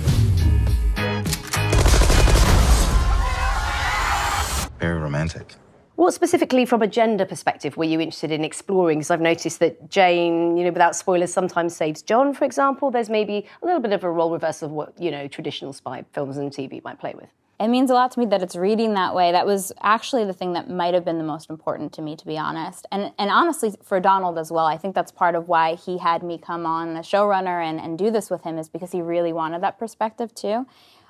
Very 4.81 4.99
romantic. 4.99 5.53
What 5.95 6.11
specifically, 6.15 6.65
from 6.65 6.81
a 6.81 6.87
gender 6.87 7.25
perspective, 7.25 7.77
were 7.77 7.83
you 7.83 7.99
interested 7.99 8.31
in 8.31 8.43
exploring? 8.43 8.97
Because 8.97 9.11
I've 9.11 9.21
noticed 9.21 9.59
that 9.59 9.91
Jane, 9.91 10.57
you 10.57 10.63
know, 10.63 10.71
without 10.71 10.95
spoilers, 10.95 11.31
sometimes 11.31 11.75
saves 11.75 12.01
John, 12.01 12.33
for 12.33 12.45
example. 12.45 12.89
There's 12.89 13.09
maybe 13.09 13.45
a 13.61 13.65
little 13.67 13.79
bit 13.79 13.93
of 13.93 14.03
a 14.03 14.09
role 14.09 14.31
reversal 14.31 14.69
of 14.69 14.71
what 14.73 14.99
you 14.99 15.11
know 15.11 15.27
traditional 15.27 15.71
spy 15.73 16.03
films 16.13 16.37
and 16.37 16.51
TV 16.51 16.83
might 16.83 16.99
play 16.99 17.13
with. 17.15 17.29
it 17.59 17.67
means 17.67 17.91
a 17.91 17.93
lot 17.93 18.09
to 18.13 18.19
me 18.19 18.25
that 18.25 18.41
it's 18.41 18.55
reading 18.55 18.95
that 18.95 19.13
way 19.13 19.31
that 19.31 19.45
was 19.45 19.71
actually 19.83 20.25
the 20.25 20.33
thing 20.33 20.53
that 20.53 20.67
might 20.67 20.95
have 20.95 21.05
been 21.05 21.19
the 21.19 21.23
most 21.23 21.47
important 21.51 21.93
to 21.93 22.01
me 22.01 22.15
to 22.15 22.25
be 22.25 22.35
honest 22.35 22.87
and 22.91 23.11
and 23.19 23.29
honestly 23.29 23.69
for 23.83 23.99
donald 23.99 24.39
as 24.39 24.51
well 24.51 24.65
i 24.65 24.77
think 24.81 24.95
that's 24.95 25.11
part 25.11 25.35
of 25.35 25.47
why 25.47 25.75
he 25.75 25.99
had 25.99 26.23
me 26.23 26.39
come 26.39 26.65
on 26.65 26.95
the 26.95 27.01
showrunner 27.01 27.63
and, 27.63 27.79
and 27.79 27.99
do 27.99 28.09
this 28.09 28.31
with 28.31 28.41
him 28.41 28.57
is 28.57 28.67
because 28.67 28.91
he 28.91 29.01
really 29.13 29.31
wanted 29.41 29.61
that 29.61 29.77
perspective 29.77 30.33
too 30.33 30.65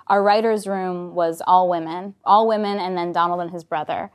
our 0.07 0.23
writers 0.23 0.67
room 0.67 1.13
was 1.15 1.41
all 1.45 1.69
women 1.69 2.13
all 2.25 2.47
women 2.47 2.79
and 2.79 2.97
then 2.97 3.11
donald 3.11 3.41
and 3.41 3.51
his 3.51 3.63
brother 3.63 4.11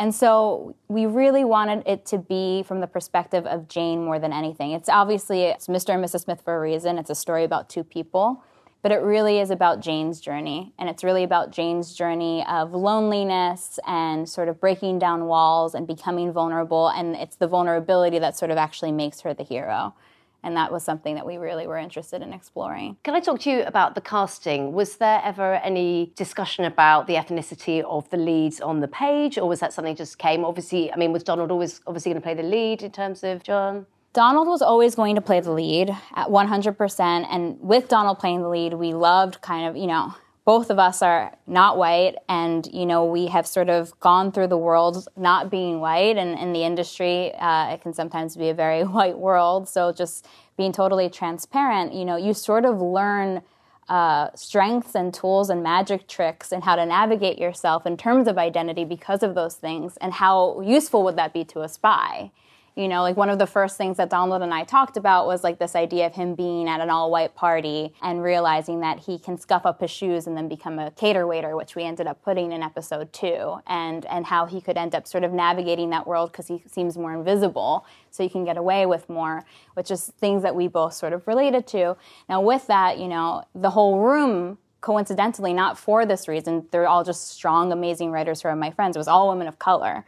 and 0.00 0.14
so 0.14 0.74
we 0.88 1.04
really 1.04 1.44
wanted 1.44 1.82
it 1.84 2.06
to 2.06 2.16
be 2.16 2.62
from 2.62 2.80
the 2.80 2.86
perspective 2.86 3.44
of 3.44 3.68
Jane 3.68 4.02
more 4.02 4.18
than 4.18 4.32
anything. 4.32 4.70
It's 4.70 4.88
obviously 4.88 5.42
it's 5.42 5.66
Mr. 5.66 5.92
and 5.92 6.02
Mrs. 6.02 6.22
Smith 6.22 6.40
for 6.42 6.56
a 6.56 6.58
reason. 6.58 6.96
It's 6.96 7.10
a 7.10 7.14
story 7.14 7.44
about 7.44 7.68
two 7.68 7.84
people, 7.84 8.42
but 8.80 8.92
it 8.92 9.02
really 9.02 9.40
is 9.40 9.50
about 9.50 9.80
Jane's 9.80 10.18
journey. 10.18 10.72
And 10.78 10.88
it's 10.88 11.04
really 11.04 11.22
about 11.22 11.50
Jane's 11.50 11.92
journey 11.92 12.42
of 12.48 12.72
loneliness 12.72 13.78
and 13.86 14.26
sort 14.26 14.48
of 14.48 14.58
breaking 14.58 15.00
down 15.00 15.26
walls 15.26 15.74
and 15.74 15.86
becoming 15.86 16.32
vulnerable. 16.32 16.88
And 16.88 17.14
it's 17.14 17.36
the 17.36 17.46
vulnerability 17.46 18.18
that 18.20 18.38
sort 18.38 18.50
of 18.50 18.56
actually 18.56 18.92
makes 18.92 19.20
her 19.20 19.34
the 19.34 19.44
hero. 19.44 19.94
And 20.42 20.56
that 20.56 20.72
was 20.72 20.82
something 20.82 21.14
that 21.14 21.26
we 21.26 21.36
really 21.36 21.66
were 21.66 21.76
interested 21.76 22.22
in 22.22 22.32
exploring. 22.32 22.96
Can 23.04 23.14
I 23.14 23.20
talk 23.20 23.40
to 23.40 23.50
you 23.50 23.62
about 23.64 23.94
the 23.94 24.00
casting? 24.00 24.72
Was 24.72 24.96
there 24.96 25.20
ever 25.24 25.54
any 25.56 26.12
discussion 26.16 26.64
about 26.64 27.06
the 27.06 27.14
ethnicity 27.14 27.82
of 27.82 28.08
the 28.10 28.16
leads 28.16 28.60
on 28.60 28.80
the 28.80 28.88
page, 28.88 29.38
or 29.38 29.48
was 29.48 29.60
that 29.60 29.72
something 29.72 29.96
just 29.96 30.18
came? 30.18 30.44
Obviously, 30.44 30.92
I 30.92 30.96
mean, 30.96 31.12
was 31.12 31.22
Donald 31.22 31.50
always 31.50 31.80
obviously 31.86 32.12
going 32.12 32.22
to 32.22 32.24
play 32.24 32.34
the 32.34 32.42
lead 32.42 32.82
in 32.82 32.90
terms 32.90 33.22
of 33.22 33.42
John? 33.42 33.86
Donald 34.12 34.48
was 34.48 34.60
always 34.60 34.96
going 34.96 35.14
to 35.14 35.20
play 35.20 35.40
the 35.40 35.52
lead 35.52 35.90
at 36.16 36.28
100%. 36.28 37.26
And 37.30 37.60
with 37.60 37.88
Donald 37.88 38.18
playing 38.18 38.42
the 38.42 38.48
lead, 38.48 38.74
we 38.74 38.92
loved 38.92 39.40
kind 39.40 39.68
of, 39.68 39.76
you 39.76 39.86
know, 39.86 40.14
both 40.44 40.70
of 40.70 40.78
us 40.78 41.02
are 41.02 41.36
not 41.46 41.76
white. 41.76 42.16
And, 42.28 42.68
you 42.72 42.86
know, 42.86 43.04
we 43.04 43.26
have 43.26 43.46
sort 43.46 43.68
of 43.68 43.98
gone 44.00 44.32
through 44.32 44.48
the 44.48 44.58
world 44.58 45.06
not 45.16 45.50
being 45.50 45.80
white. 45.80 46.16
And 46.16 46.38
in 46.38 46.52
the 46.52 46.64
industry, 46.64 47.34
uh, 47.34 47.72
it 47.72 47.82
can 47.82 47.92
sometimes 47.92 48.36
be 48.36 48.48
a 48.48 48.54
very 48.54 48.84
white 48.96 49.18
world. 49.18 49.68
So 49.68 49.92
just 49.92 50.26
being 50.56 50.72
totally 50.72 51.08
transparent, 51.08 51.94
you 51.94 52.04
know, 52.04 52.16
you 52.16 52.34
sort 52.34 52.64
of 52.64 52.80
learn 52.80 53.42
uh, 53.88 54.28
strengths 54.36 54.94
and 54.94 55.12
tools 55.12 55.50
and 55.50 55.62
magic 55.62 56.06
tricks 56.06 56.52
and 56.52 56.62
how 56.62 56.76
to 56.76 56.86
navigate 56.86 57.38
yourself 57.38 57.86
in 57.86 57.96
terms 57.96 58.28
of 58.28 58.38
identity 58.38 58.84
because 58.84 59.22
of 59.22 59.34
those 59.34 59.56
things 59.56 59.96
and 60.00 60.12
how 60.12 60.60
useful 60.60 61.02
would 61.02 61.16
that 61.16 61.32
be 61.32 61.44
to 61.44 61.62
a 61.62 61.68
spy 61.68 62.30
you 62.76 62.88
know 62.88 63.02
like 63.02 63.16
one 63.16 63.28
of 63.28 63.38
the 63.38 63.46
first 63.46 63.76
things 63.76 63.96
that 63.96 64.08
donald 64.08 64.42
and 64.42 64.54
i 64.54 64.62
talked 64.64 64.96
about 64.96 65.26
was 65.26 65.42
like 65.42 65.58
this 65.58 65.74
idea 65.74 66.06
of 66.06 66.14
him 66.14 66.34
being 66.34 66.68
at 66.68 66.80
an 66.80 66.88
all-white 66.88 67.34
party 67.34 67.92
and 68.02 68.22
realizing 68.22 68.80
that 68.80 68.98
he 68.98 69.18
can 69.18 69.36
scuff 69.36 69.66
up 69.66 69.80
his 69.80 69.90
shoes 69.90 70.26
and 70.26 70.36
then 70.36 70.48
become 70.48 70.78
a 70.78 70.90
cater 70.92 71.26
waiter 71.26 71.56
which 71.56 71.74
we 71.74 71.82
ended 71.82 72.06
up 72.06 72.22
putting 72.22 72.52
in 72.52 72.62
episode 72.62 73.12
two 73.12 73.56
and 73.66 74.06
and 74.06 74.26
how 74.26 74.46
he 74.46 74.60
could 74.60 74.76
end 74.76 74.94
up 74.94 75.06
sort 75.06 75.24
of 75.24 75.32
navigating 75.32 75.90
that 75.90 76.06
world 76.06 76.30
because 76.30 76.46
he 76.46 76.62
seems 76.66 76.96
more 76.96 77.14
invisible 77.14 77.84
so 78.10 78.22
you 78.22 78.30
can 78.30 78.44
get 78.44 78.56
away 78.56 78.86
with 78.86 79.08
more 79.08 79.44
which 79.74 79.90
is 79.90 80.12
things 80.18 80.42
that 80.42 80.54
we 80.54 80.68
both 80.68 80.94
sort 80.94 81.12
of 81.12 81.26
related 81.26 81.66
to. 81.66 81.96
Now 82.28 82.40
with 82.40 82.66
that 82.68 82.98
you 82.98 83.08
know 83.08 83.44
the 83.54 83.70
whole 83.70 83.98
room 84.00 84.58
coincidentally 84.80 85.52
not 85.52 85.76
for 85.76 86.06
this 86.06 86.26
reason 86.26 86.66
they're 86.70 86.88
all 86.88 87.04
just 87.04 87.28
strong 87.28 87.70
amazing 87.70 88.10
writers 88.10 88.40
who 88.40 88.48
are 88.48 88.56
my 88.56 88.70
friends 88.70 88.96
it 88.96 88.98
was 88.98 89.08
all 89.08 89.28
women 89.28 89.46
of 89.46 89.58
color 89.58 90.06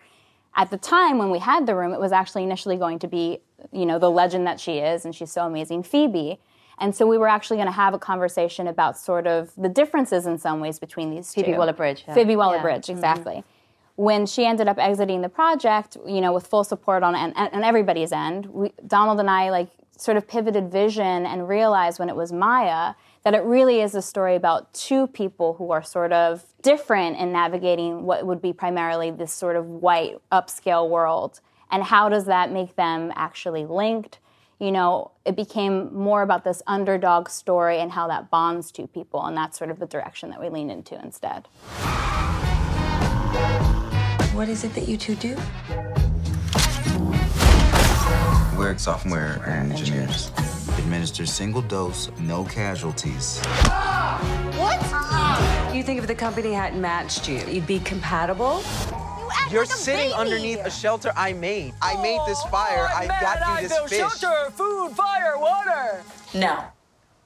at 0.54 0.70
the 0.70 0.76
time 0.76 1.18
when 1.18 1.30
we 1.30 1.38
had 1.38 1.66
the 1.66 1.74
room, 1.74 1.92
it 1.92 2.00
was 2.00 2.12
actually 2.12 2.42
initially 2.42 2.76
going 2.76 2.98
to 2.98 3.08
be, 3.08 3.40
you 3.72 3.86
know, 3.86 3.98
the 3.98 4.10
legend 4.10 4.46
that 4.46 4.60
she 4.60 4.78
is, 4.78 5.04
and 5.04 5.14
she's 5.14 5.32
so 5.32 5.46
amazing, 5.46 5.82
Phoebe. 5.82 6.38
And 6.78 6.94
so 6.94 7.06
we 7.06 7.16
were 7.16 7.28
actually 7.28 7.58
going 7.58 7.68
to 7.68 7.72
have 7.72 7.94
a 7.94 7.98
conversation 7.98 8.66
about 8.66 8.98
sort 8.98 9.26
of 9.26 9.52
the 9.56 9.68
differences 9.68 10.26
in 10.26 10.36
some 10.38 10.60
ways 10.60 10.78
between 10.78 11.10
these 11.10 11.32
Phoebe 11.32 11.52
two. 11.52 11.58
Waller-Bridge, 11.58 12.04
yeah. 12.06 12.14
Phoebe 12.14 12.36
Waller 12.36 12.56
Yeah. 12.56 12.62
Bridge, 12.62 12.82
mm-hmm. 12.82 12.92
exactly. 12.92 13.44
When 13.96 14.26
she 14.26 14.44
ended 14.46 14.68
up 14.68 14.78
exiting 14.78 15.20
the 15.20 15.28
project, 15.28 15.96
you 16.06 16.20
know, 16.20 16.32
with 16.32 16.46
full 16.46 16.64
support 16.64 17.02
on 17.02 17.14
and, 17.14 17.34
and 17.36 17.64
everybody's 17.64 18.10
end, 18.10 18.46
we, 18.46 18.72
Donald 18.86 19.20
and 19.20 19.30
I 19.30 19.50
like 19.50 19.68
sort 19.96 20.16
of 20.16 20.26
pivoted 20.26 20.72
vision 20.72 21.26
and 21.26 21.48
realized 21.48 21.98
when 21.98 22.08
it 22.08 22.16
was 22.16 22.32
Maya 22.32 22.94
that 23.24 23.34
it 23.34 23.42
really 23.44 23.80
is 23.80 23.94
a 23.94 24.02
story 24.02 24.34
about 24.34 24.72
two 24.74 25.06
people 25.06 25.54
who 25.54 25.70
are 25.70 25.82
sort 25.82 26.12
of 26.12 26.44
different 26.62 27.18
in 27.18 27.32
navigating 27.32 28.02
what 28.02 28.26
would 28.26 28.42
be 28.42 28.52
primarily 28.52 29.10
this 29.10 29.32
sort 29.32 29.56
of 29.56 29.66
white 29.66 30.18
upscale 30.32 30.88
world. 30.88 31.40
And 31.70 31.82
how 31.82 32.08
does 32.08 32.26
that 32.26 32.50
make 32.50 32.76
them 32.76 33.12
actually 33.14 33.64
linked? 33.64 34.18
You 34.58 34.72
know, 34.72 35.12
it 35.24 35.36
became 35.36 35.92
more 35.94 36.22
about 36.22 36.44
this 36.44 36.62
underdog 36.66 37.28
story 37.28 37.78
and 37.78 37.90
how 37.90 38.08
that 38.08 38.30
bonds 38.30 38.70
two 38.70 38.86
people. 38.86 39.24
And 39.24 39.36
that's 39.36 39.56
sort 39.56 39.70
of 39.70 39.78
the 39.78 39.86
direction 39.86 40.30
that 40.30 40.40
we 40.40 40.48
leaned 40.48 40.70
into 40.70 41.00
instead. 41.00 41.46
What 44.34 44.48
is 44.48 44.64
it 44.64 44.74
that 44.74 44.88
you 44.88 44.96
two 44.96 45.14
do? 45.14 45.36
We're 48.56 48.76
software 48.78 49.42
engineers. 49.48 50.30
Administer 50.82 51.26
single 51.26 51.62
dose, 51.62 52.10
no 52.18 52.44
casualties. 52.44 53.38
What? 54.58 54.82
You 55.72 55.84
think 55.84 56.00
if 56.00 56.08
the 56.08 56.14
company 56.14 56.52
hadn't 56.52 56.80
matched 56.80 57.28
you, 57.28 57.38
you'd 57.46 57.68
be 57.68 57.78
compatible? 57.78 58.64
You're 59.48 59.64
sitting 59.64 60.12
underneath 60.12 60.58
a 60.64 60.70
shelter 60.70 61.12
I 61.16 61.34
made. 61.34 61.72
I 61.80 62.02
made 62.02 62.20
this 62.26 62.42
fire. 62.44 62.88
I 62.92 63.06
got 63.06 63.62
you 63.62 63.68
this 63.68 63.78
fish. 63.88 63.98
Shelter, 63.98 64.50
food, 64.50 64.90
fire, 64.90 65.38
water. 65.38 66.02
No. 66.34 66.64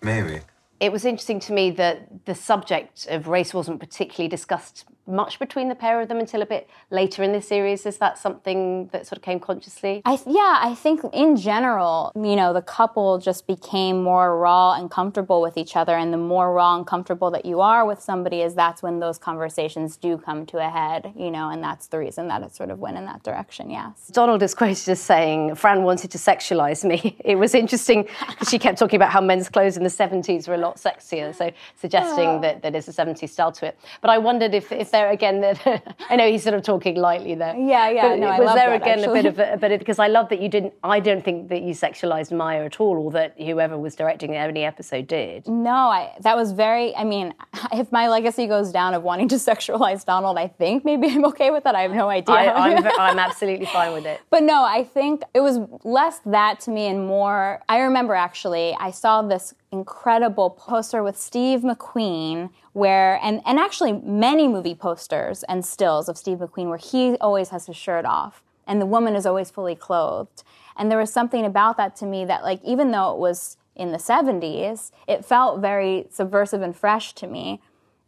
Maybe. 0.03 0.41
It 0.79 0.93
was 0.93 1.07
interesting 1.07 1.41
to 1.41 1.55
me 1.55 1.71
that 1.73 2.27
the 2.27 2.35
subject 2.35 3.07
of 3.09 3.27
race 3.27 3.55
wasn't 3.55 3.81
particularly 3.81 4.29
discussed 4.29 4.85
much 5.07 5.39
between 5.39 5.69
the 5.69 5.75
pair 5.75 6.01
of 6.01 6.09
them 6.09 6.19
until 6.19 6.43
a 6.43 6.47
bit 6.47 6.69
later 6.91 7.23
in 7.23 7.33
the 7.33 7.43
series. 7.43 7.87
Is 7.87 7.99
that 7.99 8.19
something 8.19 8.89
that 8.89 9.07
sort 9.07 9.19
of 9.19 9.23
came 9.23 9.41
consciously? 9.41 10.03
I 10.05 10.19
yeah, 10.27 10.59
I 10.61 10.75
think 10.75 11.03
in 11.13 11.37
general, 11.37 12.13
you 12.17 12.37
know, 12.37 12.53
the 12.53 12.63
couple 12.63 13.19
just 13.19 13.47
became 13.47 14.03
more 14.03 14.39
raw 14.39 14.75
and 14.75 14.91
comfortable 14.91 15.41
with 15.41 15.57
each 15.57 15.77
other, 15.77 15.97
and 15.97 16.13
the 16.13 16.19
more 16.19 16.53
raw 16.53 16.77
and 16.77 16.87
comfortable 16.87 17.31
that 17.31 17.45
you 17.45 17.61
are 17.61 17.87
with 17.87 18.01
somebody, 18.01 18.43
is 18.43 18.55
that's 18.55 18.83
when 18.83 19.01
those 19.01 19.19
conversations 19.19 19.97
do 19.97 20.19
come 20.19 20.47
to 20.47 20.59
a 20.59 20.71
head, 20.71 21.13
you 21.17 21.31
know, 21.31 21.51
and 21.51 21.63
that's 21.63 21.87
the 21.89 21.99
reason 21.99 22.29
that 22.29 22.43
it 22.43 22.55
sort 22.55 22.71
of 22.71 22.79
went 22.79 22.97
in 22.97 23.05
that 23.07 23.23
direction. 23.23 23.71
Yes. 23.71 24.09
Donald 24.09 24.43
is 24.43 24.55
quoted 24.55 24.89
as 24.89 25.01
saying, 25.01 25.55
Fran 25.55 25.83
wanted 25.83 26.11
to 26.11 26.19
sexualize 26.19 26.85
me. 26.85 27.17
It 27.27 27.37
was 27.37 27.55
interesting 27.55 28.07
because 28.29 28.49
she 28.51 28.59
kept 28.59 28.79
talking 28.79 28.97
about 28.97 29.11
how 29.11 29.21
men's 29.21 29.49
clothes 29.49 29.77
in 29.77 29.83
the 29.83 29.91
70s 29.91 30.47
were 30.47 30.55
a 30.55 30.59
lot 30.59 30.77
sexier, 30.77 31.35
so 31.35 31.51
suggesting 31.75 32.29
oh. 32.29 32.41
that, 32.41 32.63
that 32.63 32.73
there's 32.73 32.89
a 32.89 32.93
70s 32.93 33.31
style 33.31 33.51
to 33.53 33.67
it. 33.67 33.79
But 34.01 34.11
I 34.11 34.19
wondered 34.19 34.55
if, 34.55 34.71
if 34.71 34.91
there 34.97 35.11
again, 35.11 35.41
that 35.43 35.97
I 36.11 36.17
know 36.17 36.29
he's 36.31 36.43
sort 36.43 36.55
of 36.55 36.63
talking 36.63 36.97
lightly 36.97 37.35
there. 37.35 37.55
Yeah, 37.57 37.91
yeah. 37.91 38.09
But 38.09 38.19
no, 38.19 38.29
I 38.29 38.41
was 38.41 38.55
there 38.55 38.71
that, 38.71 38.83
again 38.83 38.99
actually. 39.01 39.21
a 39.21 39.23
bit 39.23 39.27
of 39.27 39.63
a, 39.63 39.75
of, 39.75 39.79
because 39.79 39.99
I 39.99 40.09
love 40.09 40.29
that 40.31 40.41
you 40.41 40.49
didn't, 40.49 40.73
I 40.83 41.01
don't 41.01 41.25
think 41.25 41.49
that 41.51 41.63
you 41.63 41.75
sexualized 41.75 42.33
Maya 42.33 42.65
at 42.65 42.81
all, 42.81 42.97
or 42.97 43.11
that 43.13 43.41
whoever 43.41 43.79
was 43.79 43.95
directing 43.95 44.35
any 44.35 44.65
episode 44.65 45.07
did. 45.07 45.47
No, 45.47 45.75
I 45.99 46.13
that 46.21 46.37
was 46.37 46.53
very. 46.53 46.97
I 46.97 47.05
mean, 47.05 47.35
if 47.73 47.93
my 47.93 48.09
legacy 48.09 48.47
goes 48.47 48.73
down 48.73 48.95
of 48.95 49.03
wanting 49.03 49.29
to 49.29 49.35
sexualize 49.51 50.05
Donald, 50.05 50.39
I 50.39 50.49
think 50.49 50.85
maybe 50.85 51.09
I'm 51.09 51.25
okay 51.27 51.51
with 51.51 51.65
that. 51.65 51.75
I 51.75 51.83
have 51.83 51.93
no 51.93 52.09
idea. 52.09 52.35
I, 52.35 52.71
I'm, 52.71 52.87
I'm 52.99 53.19
absolutely 53.19 53.67
fine 53.67 53.93
with 53.93 54.07
it. 54.07 54.21
But 54.31 54.43
no, 54.43 54.65
I 54.65 54.85
think 54.85 55.23
it 55.35 55.41
was 55.41 55.59
less 55.85 56.21
that 56.27 56.61
to 56.61 56.71
me 56.71 56.87
and 56.87 57.07
more. 57.07 57.61
I 57.69 57.79
remember 57.81 58.15
actually, 58.15 58.75
I 58.79 58.91
saw 58.91 59.23
this 59.23 59.55
incredible 59.73 60.51
poster 60.51 61.03
with 61.03 61.19
Steve 61.19 61.61
McQueen 61.61 62.51
where, 62.77 63.19
and, 63.23 63.41
and 63.47 63.59
actually 63.59 63.95
many 63.95 64.47
movie 64.47 64.75
posters 64.75 65.43
and 65.45 65.65
stills 65.65 66.11
of 66.11 66.19
Steve 66.19 66.39
McQueen 66.39 66.69
where 66.69 66.77
he 66.77 67.17
always 67.23 67.49
has 67.49 67.65
his 67.65 67.75
shirt 67.75 68.05
off 68.05 68.43
and 68.67 68.83
the 68.83 68.87
woman 68.87 69.17
is 69.17 69.25
always 69.25 69.51
fully 69.51 69.75
clothed. 69.75 70.43
And 70.77 70.91
there 70.91 70.99
was 70.99 71.11
something 71.11 71.47
about 71.47 71.79
that 71.79 71.97
to 71.97 72.05
me 72.05 72.27
that, 72.27 72.43
like, 72.43 72.63
even 72.63 72.91
though 72.91 73.13
it 73.13 73.19
was 73.19 73.57
in 73.75 73.93
the 73.93 73.97
70s, 73.97 74.91
it 75.09 75.25
felt 75.25 75.63
very 75.63 76.07
subversive 76.11 76.61
and 76.61 76.77
fresh 76.77 77.15
to 77.15 77.27
me. 77.27 77.63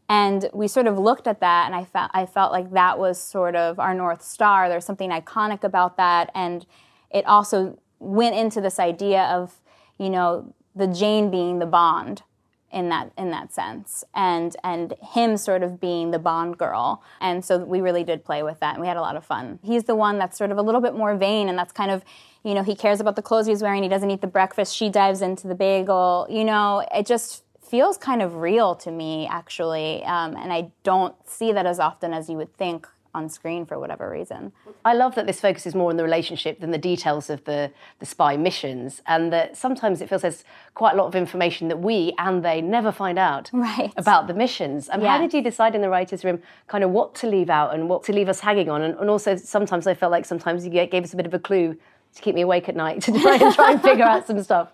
And 0.07 0.51
we 0.53 0.69
sort 0.69 0.87
of 0.87 0.99
looked 0.99 1.27
at 1.27 1.41
that, 1.41 1.65
and 1.65 1.75
I 1.75 1.85
felt 1.85 2.11
I 2.13 2.27
felt 2.27 2.53
like 2.53 2.73
that 2.73 2.99
was 2.99 3.19
sort 3.19 3.57
of 3.57 3.79
our 3.79 3.95
north 3.95 4.23
star. 4.23 4.69
There's 4.69 4.85
something 4.85 5.11
iconic 5.11 5.65
about 5.65 5.97
that, 5.97 6.31
and 6.35 6.67
it 7.11 7.25
also 7.25 7.79
went 8.01 8.37
into 8.37 8.61
this 8.61 8.79
idea 8.79 9.23
of, 9.25 9.61
you 9.99 10.11
know, 10.11 10.53
the 10.75 10.87
Jane 10.87 11.31
being 11.31 11.59
the 11.59 11.67
Bond 11.67 12.23
in 12.71 12.89
that 12.91 13.13
in 13.17 13.31
that 13.31 13.53
sense, 13.53 14.05
and 14.15 14.57
and 14.63 14.95
him 15.01 15.37
sort 15.37 15.63
of 15.63 15.81
being 15.81 16.11
the 16.11 16.19
Bond 16.19 16.59
girl. 16.59 17.03
And 17.21 17.45
so 17.45 17.59
we 17.59 17.81
really 17.81 18.05
did 18.05 18.25
play 18.25 18.43
with 18.43 18.61
that, 18.61 18.75
and 18.75 18.81
we 18.81 18.87
had 18.87 18.97
a 18.97 19.01
lot 19.01 19.17
of 19.17 19.25
fun. 19.25 19.59
He's 19.63 19.85
the 19.85 19.95
one 19.97 20.19
that's 20.19 20.37
sort 20.37 20.51
of 20.51 20.59
a 20.59 20.63
little 20.63 20.81
bit 20.81 20.95
more 20.95 21.17
vain, 21.17 21.49
and 21.49 21.59
that's 21.59 21.73
kind 21.73 21.91
of. 21.91 22.05
You 22.45 22.55
know, 22.55 22.63
he 22.63 22.77
cares 22.77 23.01
about 23.01 23.17
the 23.17 23.21
clothes 23.21 23.47
he's 23.47 23.63
wearing. 23.63 23.83
He 23.83 23.89
doesn't 23.89 24.11
eat 24.11 24.21
the 24.21 24.29
breakfast. 24.29 24.75
She 24.75 24.89
dives 24.89 25.23
into 25.23 25.49
the 25.49 25.57
bagel. 25.57 26.25
You 26.31 26.45
know, 26.45 26.87
it 26.95 27.05
just 27.05 27.43
feels 27.69 27.99
kind 27.99 28.23
of 28.23 28.37
real 28.37 28.75
to 28.77 28.91
me, 28.91 29.27
actually. 29.27 30.05
Um, 30.05 30.37
and 30.37 30.53
I 30.53 30.71
don't 30.85 31.15
see 31.29 31.53
that 31.53 31.67
as 31.67 31.81
often 31.81 32.15
as 32.15 32.31
you 32.31 32.37
would 32.37 32.57
think 32.57 32.89
on 33.15 33.29
screen 33.29 33.65
for 33.67 33.79
whatever 33.79 34.09
reason. 34.11 34.53
I 34.85 34.95
love 34.95 35.15
that 35.15 35.27
this 35.27 35.41
focuses 35.41 35.75
more 35.75 35.91
on 35.91 35.97
the 35.97 36.03
relationship 36.05 36.61
than 36.61 36.71
the 36.71 36.79
details 36.79 37.31
of 37.31 37.45
the, 37.45 37.71
the 37.99 38.07
spy 38.07 38.37
missions, 38.37 39.03
and 39.07 39.33
that 39.33 39.57
sometimes 39.57 40.01
it 40.01 40.09
feels 40.09 40.23
there's 40.23 40.45
quite 40.75 40.95
a 40.95 40.97
lot 40.97 41.07
of 41.07 41.15
information 41.15 41.69
that 41.69 41.79
we 41.79 42.13
and 42.19 42.45
they 42.45 42.61
never 42.61 42.93
find 42.93 43.19
out 43.19 43.51
Right. 43.53 43.93
about 43.97 44.27
the 44.27 44.35
missions. 44.35 44.89
And 44.89 45.03
how 45.03 45.17
Yeah. 45.17 45.23
did 45.23 45.35
you 45.35 45.43
decide 45.43 45.75
in 45.75 45.81
the 45.81 45.89
writers' 45.89 46.25
room 46.25 46.41
kind 46.67 46.85
of 46.85 46.91
what 46.91 47.15
to 47.17 47.27
leave 47.27 47.51
out 47.51 47.75
and 47.75 47.89
what 47.89 48.03
to 48.05 48.13
leave 48.13 48.29
us 48.29 48.41
hanging 48.41 48.69
on? 48.71 48.83
And, 48.83 48.95
and 48.99 49.09
also 49.11 49.37
sometimes 49.37 49.87
I 49.87 49.95
felt 49.95 50.13
like 50.13 50.25
sometimes 50.25 50.65
you 50.67 50.71
gave 50.87 51.03
us 51.05 51.13
a 51.13 51.17
bit 51.17 51.27
of 51.27 51.35
a 51.35 51.39
clue 51.39 51.77
to 52.15 52.23
keep 52.23 52.35
me 52.35 52.41
awake 52.43 52.69
at 52.69 52.77
night 52.77 53.03
to 53.03 53.13
try 53.21 53.37
and 53.37 53.55
try 53.55 53.73
and 53.73 53.83
figure 53.83 54.05
out 54.05 54.27
some 54.27 54.43
stuff. 54.43 54.69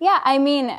Yeah, 0.00 0.20
I 0.24 0.38
mean, 0.38 0.78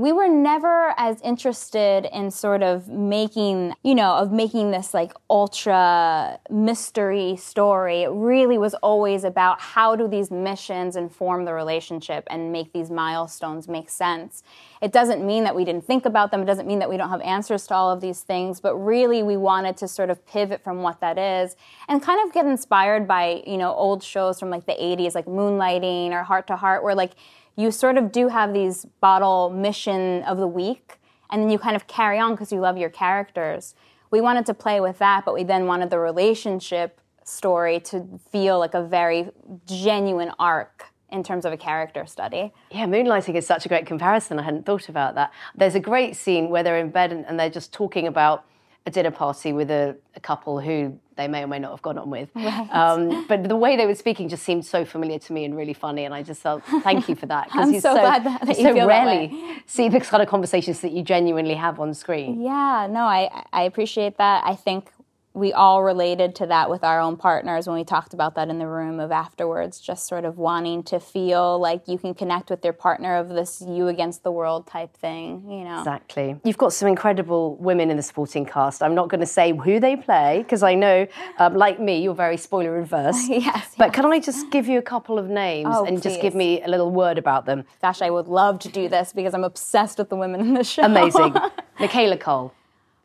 we 0.00 0.12
were 0.12 0.28
never 0.28 0.94
as 0.96 1.20
interested 1.20 2.06
in 2.10 2.30
sort 2.30 2.62
of 2.62 2.88
making, 2.88 3.74
you 3.82 3.94
know, 3.94 4.14
of 4.14 4.32
making 4.32 4.70
this 4.70 4.94
like 4.94 5.12
ultra 5.28 6.40
mystery 6.48 7.36
story. 7.36 8.04
It 8.04 8.10
really 8.10 8.56
was 8.56 8.72
always 8.76 9.24
about 9.24 9.60
how 9.60 9.96
do 9.96 10.08
these 10.08 10.30
missions 10.30 10.96
inform 10.96 11.44
the 11.44 11.52
relationship 11.52 12.26
and 12.30 12.50
make 12.50 12.72
these 12.72 12.90
milestones 12.90 13.68
make 13.68 13.90
sense. 13.90 14.42
It 14.80 14.90
doesn't 14.90 15.22
mean 15.22 15.44
that 15.44 15.54
we 15.54 15.66
didn't 15.66 15.84
think 15.84 16.06
about 16.06 16.30
them. 16.30 16.40
It 16.40 16.46
doesn't 16.46 16.66
mean 16.66 16.78
that 16.78 16.88
we 16.88 16.96
don't 16.96 17.10
have 17.10 17.20
answers 17.20 17.66
to 17.66 17.74
all 17.74 17.90
of 17.90 18.00
these 18.00 18.22
things, 18.22 18.58
but 18.58 18.74
really 18.76 19.22
we 19.22 19.36
wanted 19.36 19.76
to 19.76 19.88
sort 19.88 20.08
of 20.08 20.24
pivot 20.24 20.64
from 20.64 20.80
what 20.80 21.00
that 21.00 21.18
is 21.18 21.56
and 21.88 22.02
kind 22.02 22.26
of 22.26 22.32
get 22.32 22.46
inspired 22.46 23.06
by, 23.06 23.42
you 23.46 23.58
know, 23.58 23.74
old 23.74 24.02
shows 24.02 24.40
from 24.40 24.48
like 24.48 24.64
the 24.64 24.72
80s 24.72 25.14
like 25.14 25.26
Moonlighting 25.26 26.12
or 26.12 26.22
Hart 26.22 26.46
to 26.46 26.56
Hart 26.56 26.82
where 26.82 26.94
like 26.94 27.12
you 27.56 27.70
sort 27.70 27.98
of 27.98 28.12
do 28.12 28.28
have 28.28 28.52
these 28.52 28.86
bottle 29.00 29.50
mission 29.50 30.22
of 30.22 30.38
the 30.38 30.46
week 30.46 30.98
and 31.30 31.42
then 31.42 31.50
you 31.50 31.58
kind 31.58 31.76
of 31.76 31.86
carry 31.86 32.18
on 32.18 32.32
because 32.32 32.52
you 32.52 32.60
love 32.60 32.76
your 32.76 32.90
characters. 32.90 33.74
We 34.10 34.20
wanted 34.20 34.46
to 34.46 34.54
play 34.54 34.80
with 34.80 34.98
that, 34.98 35.24
but 35.24 35.34
we 35.34 35.44
then 35.44 35.66
wanted 35.66 35.90
the 35.90 35.98
relationship 35.98 37.00
story 37.24 37.80
to 37.80 38.06
feel 38.32 38.58
like 38.58 38.74
a 38.74 38.82
very 38.82 39.30
genuine 39.66 40.32
arc 40.38 40.86
in 41.10 41.22
terms 41.22 41.44
of 41.44 41.52
a 41.52 41.56
character 41.56 42.06
study. 42.06 42.52
Yeah, 42.70 42.86
moonlighting 42.86 43.34
is 43.34 43.46
such 43.46 43.66
a 43.66 43.68
great 43.68 43.86
comparison. 43.86 44.38
I 44.38 44.42
hadn't 44.42 44.66
thought 44.66 44.88
about 44.88 45.14
that. 45.16 45.32
There's 45.54 45.74
a 45.74 45.80
great 45.80 46.16
scene 46.16 46.50
where 46.50 46.62
they're 46.62 46.78
in 46.78 46.90
bed 46.90 47.12
and, 47.12 47.38
they're 47.38 47.50
just 47.50 47.72
talking 47.72 48.06
about 48.06 48.44
a 48.86 48.90
dinner 48.90 49.10
party 49.10 49.52
with 49.52 49.70
a, 49.70 49.94
a 50.16 50.20
couple 50.20 50.58
who 50.60 50.98
they 51.16 51.28
may 51.28 51.42
or 51.42 51.46
may 51.46 51.58
not 51.58 51.70
have 51.70 51.82
gone 51.82 51.98
on 51.98 52.08
with. 52.08 52.30
Right. 52.34 52.68
Um, 52.74 53.26
but 53.28 53.46
the 53.48 53.56
way 53.56 53.76
they 53.76 53.84
were 53.86 53.94
speaking 53.94 54.28
just 54.28 54.42
seemed 54.42 54.64
so 54.64 54.84
familiar 54.86 55.18
to 55.18 55.32
me 55.34 55.44
and 55.44 55.54
really 55.54 55.74
funny. 55.74 56.04
And 56.06 56.14
I 56.14 56.22
just 56.22 56.40
felt, 56.40 56.64
thank 56.82 57.08
you 57.08 57.14
for 57.14 57.26
that. 57.26 57.48
I'm 57.52 57.78
so 57.80 57.92
glad 57.94 58.24
that- 58.24 58.46
that 58.46 58.58
you 58.58 58.68
you 58.68 58.74
so 58.80 58.86
rarely 58.86 59.62
see 59.66 59.88
the 59.90 60.00
kind 60.00 60.22
of 60.22 60.28
conversations 60.30 60.80
that 60.80 60.92
you 60.92 61.02
genuinely 61.02 61.54
have 61.54 61.78
on 61.78 61.92
screen. 61.94 62.40
Yeah, 62.40 62.88
no, 62.90 63.00
I 63.04 63.44
I 63.52 63.62
appreciate 63.64 64.16
that. 64.16 64.44
I 64.46 64.54
think 64.54 64.90
we 65.32 65.52
all 65.52 65.82
related 65.84 66.34
to 66.34 66.46
that 66.46 66.68
with 66.68 66.82
our 66.82 67.00
own 67.00 67.16
partners 67.16 67.68
when 67.68 67.76
we 67.76 67.84
talked 67.84 68.12
about 68.14 68.34
that 68.34 68.48
in 68.48 68.58
the 68.58 68.66
room 68.66 68.98
of 68.98 69.12
afterwards, 69.12 69.78
just 69.78 70.08
sort 70.08 70.24
of 70.24 70.38
wanting 70.38 70.82
to 70.82 70.98
feel 70.98 71.56
like 71.60 71.86
you 71.86 71.98
can 71.98 72.14
connect 72.14 72.50
with 72.50 72.64
your 72.64 72.72
partner 72.72 73.14
of 73.16 73.28
this 73.28 73.62
you 73.64 73.86
against 73.86 74.24
the 74.24 74.32
world 74.32 74.66
type 74.66 74.96
thing, 74.96 75.48
you 75.48 75.62
know. 75.62 75.78
Exactly. 75.78 76.36
You've 76.42 76.58
got 76.58 76.72
some 76.72 76.88
incredible 76.88 77.54
women 77.56 77.92
in 77.92 77.96
the 77.96 78.02
supporting 78.02 78.44
cast. 78.44 78.82
I'm 78.82 78.94
not 78.96 79.08
going 79.08 79.20
to 79.20 79.26
say 79.26 79.56
who 79.56 79.78
they 79.78 79.94
play 79.94 80.38
because 80.42 80.64
I 80.64 80.74
know, 80.74 81.06
um, 81.38 81.54
like 81.54 81.78
me, 81.78 82.02
you're 82.02 82.12
very 82.14 82.36
spoiler 82.36 82.76
adverse. 82.80 83.16
yes. 83.28 83.74
But 83.78 83.92
can 83.92 84.06
I 84.06 84.18
just 84.18 84.50
give 84.50 84.66
you 84.66 84.78
a 84.78 84.82
couple 84.82 85.16
of 85.16 85.28
names 85.28 85.68
Oh, 85.70 85.84
and 85.84 86.02
just 86.02 86.20
give 86.20 86.34
me 86.34 86.60
a 86.62 86.66
little 86.68 86.90
word 86.90 87.18
about 87.18 87.46
them? 87.46 87.64
Gosh, 87.80 88.02
I 88.02 88.10
would 88.10 88.26
love 88.26 88.58
to 88.60 88.68
do 88.68 88.88
this 88.88 89.12
because 89.12 89.32
I'm 89.32 89.44
obsessed 89.44 89.98
with 89.98 90.08
the 90.08 90.16
women 90.16 90.40
in 90.40 90.54
the 90.54 90.64
show. 90.64 90.82
Amazing. 90.82 91.34
Michaela 91.78 92.16
Coel, 92.16 92.52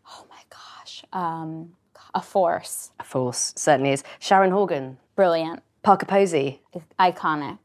Oh 0.10 0.26
my 0.30 0.42
gosh. 0.50 1.04
um, 1.14 1.74
a 2.16 2.22
force. 2.22 2.92
a 3.00 3.04
force, 3.04 3.54
certainly 3.56 3.92
is. 3.92 4.04
Sharon 4.20 4.52
Horgan, 4.52 4.98
Brilliant. 5.16 5.62
Parker 5.84 6.06
Posey, 6.08 6.62
Iconic. 7.00 7.60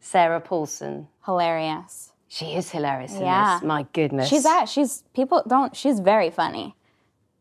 Sarah 0.00 0.40
Paulson. 0.40 1.08
Hilarious. 1.24 2.12
She 2.28 2.54
is 2.54 2.70
hilarious 2.70 3.14
in 3.14 3.22
Yeah. 3.22 3.58
this. 3.60 3.66
My 3.66 3.86
goodness. 3.92 4.28
She's 4.28 4.44
at 4.46 4.64
she's 4.66 5.04
people 5.14 5.42
don't 5.46 5.74
she's 5.76 6.00
very 6.00 6.30
funny. 6.30 6.74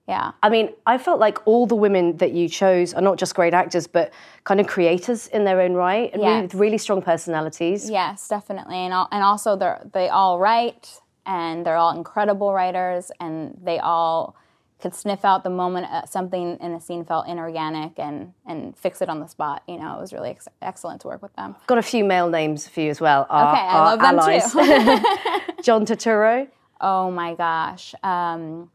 Yeah. 0.08 0.32
I 0.44 0.50
mean, 0.50 0.74
I 0.86 0.98
felt 0.98 1.20
like 1.20 1.38
all 1.48 1.66
the 1.66 1.75
women 1.75 2.18
that 2.18 2.32
you 2.34 2.50
chose 2.50 2.94
are 2.94 3.01
not 3.01 3.18
just 3.18 3.34
great 3.36 3.54
actors, 3.54 3.88
but 3.88 4.12
kind 4.44 4.60
of 4.60 4.68
creators 4.68 5.28
in 5.28 5.46
their 5.46 5.62
own 5.62 5.74
right, 5.74 6.12
and 6.13 6.22
really, 6.22 6.34
Yes. 6.36 6.42
with 6.44 6.56
really 6.56 6.78
strong 6.78 7.01
personalities. 7.01 7.90
Yes, 7.90 8.28
definitely. 8.28 8.75
And 8.78 8.94
all, 8.94 9.08
and 9.12 9.24
also 9.24 9.56
they're 9.56 9.82
they 9.94 10.10
all 10.10 10.38
write 10.40 11.00
and 11.25 11.66
they're 11.66 11.78
all 11.78 11.96
incredible 11.96 12.54
writers 12.54 13.12
and 13.20 13.58
they 13.63 13.80
all 13.80 14.36
could 14.81 14.93
sniff 14.95 15.23
out 15.23 15.43
the 15.43 15.50
moment 15.50 15.85
uh, 15.91 16.05
something 16.05 16.57
in 16.59 16.71
a 16.73 16.79
scene 16.81 17.05
felt 17.05 17.27
inorganic 17.27 17.93
and 17.97 18.33
and 18.45 18.77
fix 18.77 19.01
it 19.01 19.09
on 19.09 19.19
the 19.19 19.27
spot. 19.27 19.63
You 19.67 19.77
know, 19.77 19.95
it 19.97 20.01
was 20.01 20.11
really 20.13 20.31
ex- 20.31 20.47
excellent 20.61 21.01
to 21.01 21.07
work 21.07 21.21
with 21.21 21.35
them. 21.35 21.55
Got 21.67 21.77
a 21.77 21.81
few 21.83 22.03
male 22.03 22.29
names 22.29 22.67
for 22.67 22.81
you 22.81 22.89
as 22.89 23.00
well. 23.00 23.25
Our, 23.29 23.53
Okay, 23.53 23.61
I 23.61 23.93
love 23.93 24.00
them 24.00 25.55
too. 25.57 25.61
John 25.63 25.85
Turturro, 25.85 26.47
Oh 26.79 27.11
my 27.11 27.35
gosh. 27.35 27.93
Um, 28.03 28.71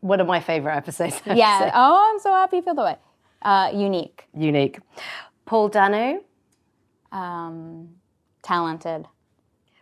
one 0.00 0.20
of 0.20 0.26
my 0.26 0.40
favorite 0.40 0.76
episodes. 0.76 1.20
I 1.26 1.34
yeah. 1.34 1.70
Oh, 1.74 2.10
I'm 2.12 2.18
so 2.20 2.30
happy 2.32 2.56
you 2.56 2.62
feel 2.62 2.74
the 2.74 2.82
way. 2.82 2.96
Uh, 3.42 3.70
unique. 3.74 4.28
Unique. 4.36 4.78
Paul 5.46 5.68
Dano, 5.68 6.20
Um, 7.10 7.96
talented. 8.42 9.06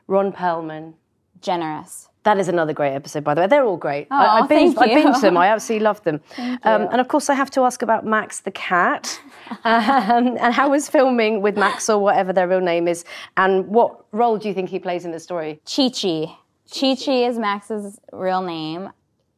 Ron 0.06 0.32
Perlman, 0.32 0.94
Generous. 1.40 2.08
That 2.24 2.38
is 2.38 2.48
another 2.48 2.74
great 2.74 2.94
episode, 2.94 3.24
by 3.24 3.34
the 3.34 3.40
way. 3.40 3.46
They're 3.46 3.64
all 3.64 3.78
great. 3.78 4.06
Oh, 4.10 4.16
I, 4.16 4.40
I, 4.40 4.46
binged, 4.46 4.76
I 4.76 4.88
binged 4.88 5.22
them. 5.22 5.38
I 5.38 5.46
absolutely 5.54 5.84
love 5.84 6.02
them. 6.02 6.20
Um, 6.36 6.88
and 6.90 7.00
of 7.00 7.08
course, 7.08 7.30
I 7.30 7.34
have 7.34 7.50
to 7.52 7.62
ask 7.62 7.80
about 7.80 8.04
Max 8.04 8.40
the 8.40 8.50
cat. 8.50 9.18
um, 9.64 10.36
and 10.38 10.52
how 10.52 10.70
was 10.70 10.88
filming 10.88 11.40
with 11.40 11.56
Max 11.56 11.88
or 11.88 11.98
whatever 11.98 12.32
their 12.32 12.46
real 12.46 12.60
name 12.60 12.88
is? 12.88 13.04
And 13.38 13.66
what 13.68 14.04
role 14.12 14.36
do 14.36 14.48
you 14.48 14.54
think 14.54 14.68
he 14.68 14.78
plays 14.78 15.06
in 15.06 15.12
the 15.12 15.20
story? 15.20 15.60
Chi 15.64 15.88
Chi. 15.88 16.36
Chi 16.70 16.94
Chi 16.94 17.24
is 17.24 17.38
Max's 17.38 17.98
real 18.12 18.42
name. 18.42 18.90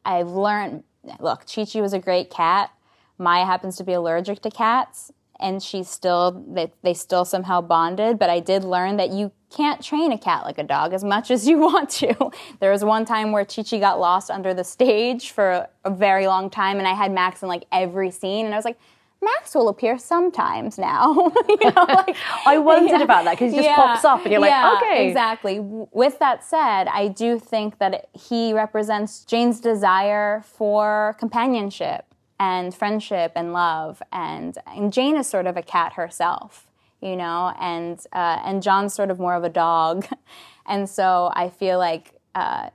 I've 0.05 0.29
learned, 0.29 0.83
look, 1.19 1.45
Chi 1.47 1.65
Chi 1.65 1.79
was 1.79 1.93
a 1.93 1.99
great 1.99 2.29
cat. 2.29 2.69
Maya 3.17 3.45
happens 3.45 3.77
to 3.77 3.83
be 3.83 3.93
allergic 3.93 4.41
to 4.41 4.51
cats, 4.51 5.11
and 5.43 5.61
she's 5.61 5.89
still, 5.89 6.43
they, 6.47 6.71
they 6.81 6.93
still 6.95 7.25
somehow 7.25 7.61
bonded. 7.61 8.17
But 8.17 8.29
I 8.31 8.39
did 8.39 8.63
learn 8.63 8.97
that 8.97 9.11
you 9.11 9.31
can't 9.55 9.83
train 9.83 10.11
a 10.11 10.17
cat 10.17 10.45
like 10.45 10.57
a 10.57 10.63
dog 10.63 10.93
as 10.93 11.03
much 11.03 11.29
as 11.29 11.47
you 11.47 11.57
want 11.69 11.89
to. 11.91 12.31
There 12.59 12.71
was 12.71 12.83
one 12.83 13.05
time 13.05 13.31
where 13.31 13.45
Chi 13.45 13.61
Chi 13.63 13.77
got 13.79 13.99
lost 13.99 14.31
under 14.31 14.53
the 14.53 14.63
stage 14.63 15.29
for 15.31 15.67
a 15.85 15.89
very 15.91 16.25
long 16.25 16.49
time, 16.49 16.79
and 16.79 16.87
I 16.87 16.93
had 16.93 17.11
Max 17.11 17.43
in 17.43 17.49
like 17.49 17.65
every 17.71 18.09
scene, 18.09 18.45
and 18.45 18.55
I 18.55 18.57
was 18.57 18.65
like, 18.65 18.79
Max 19.21 19.55
will 19.55 19.69
appear 19.69 19.97
sometimes 19.97 20.77
now. 20.77 21.13
you 21.47 21.71
know, 21.71 21.85
like, 21.87 22.15
I 22.45 22.57
wondered 22.57 22.99
about 22.99 23.23
that 23.23 23.31
because 23.39 23.53
he 23.53 23.59
just 23.59 23.69
pops 23.75 24.03
up 24.03 24.23
and 24.23 24.31
you're 24.31 24.41
like, 24.41 24.81
okay. 24.83 25.07
Exactly. 25.07 25.59
With 25.61 26.19
that 26.19 26.43
said, 26.43 26.89
I 26.89 27.07
do 27.07 27.39
think 27.39 27.77
that 27.77 27.93
it- 27.93 28.09
he 28.13 28.51
represents 28.53 29.23
Jane's 29.23 29.61
desire 29.61 30.43
for 30.45 31.15
companionship 31.19 32.12
and 32.43 32.75
friendship 32.75 33.31
and 33.35 33.53
love, 33.53 34.03
and, 34.11 34.57
and 34.67 34.91
Jane 34.91 35.15
is 35.15 35.27
sort 35.27 35.47
of 35.47 35.55
a 35.55 35.61
cat 35.61 35.93
herself, 35.93 36.67
you 36.99 37.15
know, 37.15 37.53
and 37.57 37.97
uh, 38.11 38.41
and 38.43 38.61
John's 38.61 38.93
sort 38.93 39.09
of 39.09 39.17
more 39.17 39.35
of 39.35 39.45
a 39.45 39.49
dog, 39.49 40.05
and 40.65 40.89
so 40.89 41.31
I 41.33 41.49
feel 41.49 41.77
like 41.77 42.19
uh, 42.35 42.69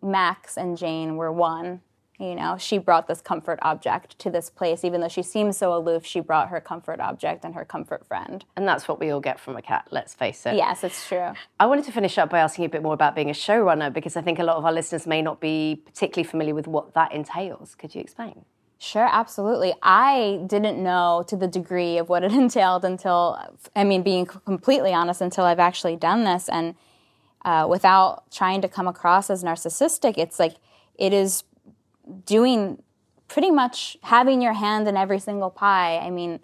Max 0.00 0.56
and 0.56 0.78
Jane 0.78 1.16
were 1.16 1.30
one. 1.30 1.82
You 2.18 2.34
know, 2.34 2.56
she 2.58 2.76
brought 2.76 3.08
this 3.08 3.22
comfort 3.22 3.58
object 3.62 4.18
to 4.18 4.30
this 4.30 4.50
place, 4.50 4.84
even 4.84 5.00
though 5.00 5.08
she 5.08 5.22
seems 5.22 5.56
so 5.56 5.74
aloof. 5.74 6.04
She 6.04 6.20
brought 6.20 6.48
her 6.48 6.60
comfort 6.60 7.00
object 7.00 7.46
and 7.46 7.54
her 7.54 7.64
comfort 7.64 8.06
friend. 8.06 8.44
And 8.56 8.68
that's 8.68 8.86
what 8.86 9.00
we 9.00 9.10
all 9.10 9.20
get 9.20 9.40
from 9.40 9.56
a 9.56 9.62
cat, 9.62 9.88
let's 9.90 10.12
face 10.12 10.44
it. 10.44 10.54
Yes, 10.54 10.84
it's 10.84 11.08
true. 11.08 11.32
I 11.58 11.64
wanted 11.64 11.86
to 11.86 11.92
finish 11.92 12.18
up 12.18 12.28
by 12.28 12.40
asking 12.40 12.64
you 12.64 12.66
a 12.66 12.70
bit 12.70 12.82
more 12.82 12.92
about 12.92 13.14
being 13.14 13.30
a 13.30 13.38
showrunner 13.46 13.90
because 13.90 14.18
I 14.18 14.20
think 14.20 14.38
a 14.38 14.44
lot 14.44 14.56
of 14.56 14.66
our 14.66 14.72
listeners 14.72 15.06
may 15.06 15.22
not 15.22 15.40
be 15.40 15.82
particularly 15.86 16.28
familiar 16.28 16.54
with 16.54 16.66
what 16.66 16.92
that 16.92 17.12
entails. 17.12 17.74
Could 17.74 17.94
you 17.94 18.02
explain? 18.02 18.44
Sure, 18.82 19.06
absolutely. 19.12 19.74
I 19.82 20.42
didn't 20.46 20.82
know 20.82 21.22
to 21.28 21.36
the 21.36 21.46
degree 21.46 21.98
of 21.98 22.08
what 22.08 22.24
it 22.24 22.32
entailed 22.44 22.82
until, 22.84 23.38
I 23.76 23.84
mean, 23.84 24.02
being 24.02 24.24
completely 24.24 24.94
honest, 24.94 25.20
until 25.20 25.44
I've 25.44 25.58
actually 25.58 25.96
done 25.96 26.24
this. 26.24 26.48
And 26.48 26.74
uh, 27.44 27.66
without 27.68 28.30
trying 28.30 28.62
to 28.62 28.68
come 28.68 28.88
across 28.88 29.28
as 29.28 29.44
narcissistic, 29.44 30.14
it's 30.16 30.38
like 30.38 30.54
it 30.98 31.12
is 31.12 31.44
doing 32.24 32.82
pretty 33.28 33.50
much 33.50 33.98
having 34.02 34.40
your 34.40 34.54
hand 34.54 34.88
in 34.88 34.96
every 34.96 35.18
single 35.18 35.50
pie. 35.50 35.98
I 35.98 36.08
mean, 36.08 36.40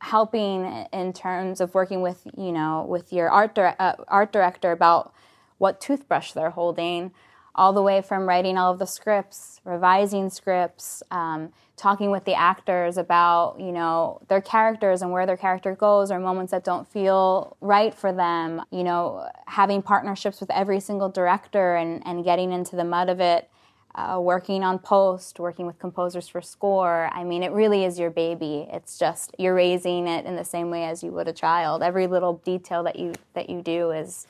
helping 0.00 0.86
in 0.92 1.12
terms 1.12 1.60
of 1.60 1.74
working 1.74 2.02
with 2.02 2.26
you 2.36 2.52
know 2.52 2.86
with 2.88 3.12
your 3.12 3.28
art 3.28 3.54
dir- 3.54 3.74
uh, 3.80 3.94
art 4.06 4.32
director 4.32 4.70
about 4.72 5.12
what 5.58 5.80
toothbrush 5.80 6.32
they're 6.32 6.50
holding, 6.50 7.12
all 7.58 7.72
the 7.72 7.82
way 7.82 8.00
from 8.00 8.28
writing 8.28 8.56
all 8.56 8.72
of 8.72 8.78
the 8.78 8.86
scripts, 8.86 9.60
revising 9.64 10.30
scripts, 10.30 11.02
um, 11.10 11.52
talking 11.76 12.10
with 12.10 12.24
the 12.24 12.34
actors 12.34 12.96
about 12.96 13.56
you 13.60 13.72
know 13.72 14.20
their 14.28 14.40
characters 14.40 15.02
and 15.02 15.12
where 15.12 15.26
their 15.26 15.36
character 15.36 15.74
goes, 15.74 16.10
or 16.10 16.18
moments 16.18 16.52
that 16.52 16.64
don't 16.64 16.88
feel 16.88 17.56
right 17.60 17.94
for 17.94 18.12
them. 18.12 18.62
You 18.70 18.84
know, 18.84 19.28
having 19.46 19.82
partnerships 19.82 20.40
with 20.40 20.50
every 20.50 20.80
single 20.80 21.08
director 21.08 21.76
and 21.76 22.02
and 22.06 22.24
getting 22.24 22.52
into 22.52 22.76
the 22.76 22.84
mud 22.84 23.10
of 23.10 23.20
it 23.20 23.50
uh, 23.98 24.18
working 24.20 24.62
on 24.62 24.78
post, 24.78 25.40
working 25.40 25.66
with 25.66 25.78
composers 25.80 26.28
for 26.28 26.40
score. 26.40 27.10
I 27.12 27.24
mean, 27.24 27.42
it 27.42 27.50
really 27.50 27.84
is 27.84 27.98
your 27.98 28.10
baby. 28.10 28.68
It's 28.72 28.96
just 28.96 29.34
you're 29.38 29.54
raising 29.54 30.06
it 30.06 30.24
in 30.24 30.36
the 30.36 30.44
same 30.44 30.70
way 30.70 30.84
as 30.84 31.02
you 31.02 31.10
would 31.12 31.26
a 31.26 31.32
child. 31.32 31.82
Every 31.82 32.06
little 32.06 32.34
detail 32.44 32.84
that 32.84 32.96
you 32.96 33.14
that 33.34 33.50
you 33.50 33.60
do 33.60 33.90
is 33.90 34.28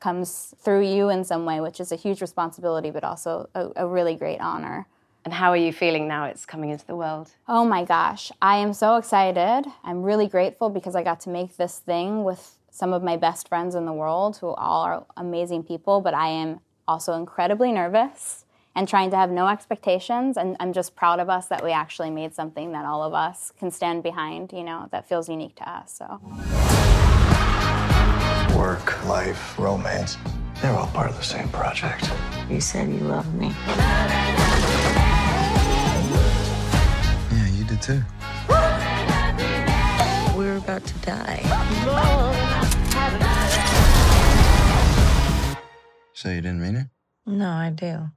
comes 0.00 0.54
through 0.58 0.86
you 0.86 1.10
in 1.10 1.24
some 1.24 1.44
way, 1.44 1.60
which 1.60 1.80
is 1.80 1.92
a 1.92 1.96
huge 1.96 2.20
responsibility, 2.20 2.90
but 2.90 3.04
also 3.04 3.48
a, 3.54 3.68
a 3.76 3.86
really 3.86 4.16
great 4.16 4.40
honor. 4.40 4.86
And 5.24 5.34
how 5.34 5.50
are 5.50 5.56
you 5.56 5.72
feeling 5.72 6.08
now 6.08 6.24
it's 6.24 6.46
coming 6.46 6.70
into 6.70 6.86
the 6.86 6.96
world? 6.96 7.30
Oh 7.46 7.64
my 7.64 7.84
gosh, 7.84 8.32
I 8.40 8.56
am 8.56 8.72
so 8.72 8.96
excited. 8.96 9.70
I'm 9.84 10.02
really 10.02 10.26
grateful 10.26 10.70
because 10.70 10.96
I 10.96 11.02
got 11.02 11.20
to 11.20 11.30
make 11.30 11.56
this 11.56 11.78
thing 11.78 12.24
with 12.24 12.56
some 12.70 12.92
of 12.92 13.02
my 13.02 13.16
best 13.16 13.48
friends 13.48 13.74
in 13.74 13.84
the 13.84 13.92
world 13.92 14.38
who 14.38 14.48
all 14.48 14.82
are 14.82 15.04
amazing 15.16 15.64
people, 15.64 16.00
but 16.00 16.14
I 16.14 16.28
am 16.28 16.60
also 16.88 17.12
incredibly 17.12 17.70
nervous 17.70 18.46
and 18.74 18.88
trying 18.88 19.10
to 19.10 19.16
have 19.16 19.30
no 19.30 19.48
expectations 19.48 20.36
and 20.38 20.56
I'm 20.58 20.72
just 20.72 20.96
proud 20.96 21.20
of 21.20 21.28
us 21.28 21.48
that 21.48 21.62
we 21.62 21.72
actually 21.72 22.10
made 22.10 22.34
something 22.34 22.72
that 22.72 22.86
all 22.86 23.02
of 23.02 23.12
us 23.12 23.52
can 23.58 23.70
stand 23.70 24.02
behind, 24.02 24.52
you 24.52 24.62
know, 24.62 24.88
that 24.92 25.08
feels 25.08 25.28
unique 25.28 25.56
to 25.56 25.68
us. 25.68 25.92
So 25.92 26.78
Work, 28.60 29.02
life, 29.06 29.58
romance, 29.58 30.18
they're 30.60 30.76
all 30.76 30.88
part 30.88 31.08
of 31.08 31.16
the 31.16 31.22
same 31.24 31.48
project. 31.48 32.10
You 32.50 32.60
said 32.60 32.90
you 32.90 32.98
loved 32.98 33.32
me. 33.34 33.54
Yeah, 37.32 37.48
you 37.54 37.64
did 37.64 37.80
too. 37.80 38.02
We're 40.36 40.58
about 40.58 40.84
to 40.84 40.94
die. 40.98 41.40
So 46.12 46.28
you 46.28 46.42
didn't 46.42 46.60
mean 46.60 46.76
it? 46.76 46.86
No, 47.24 47.48
I 47.48 47.70
do. 47.70 48.10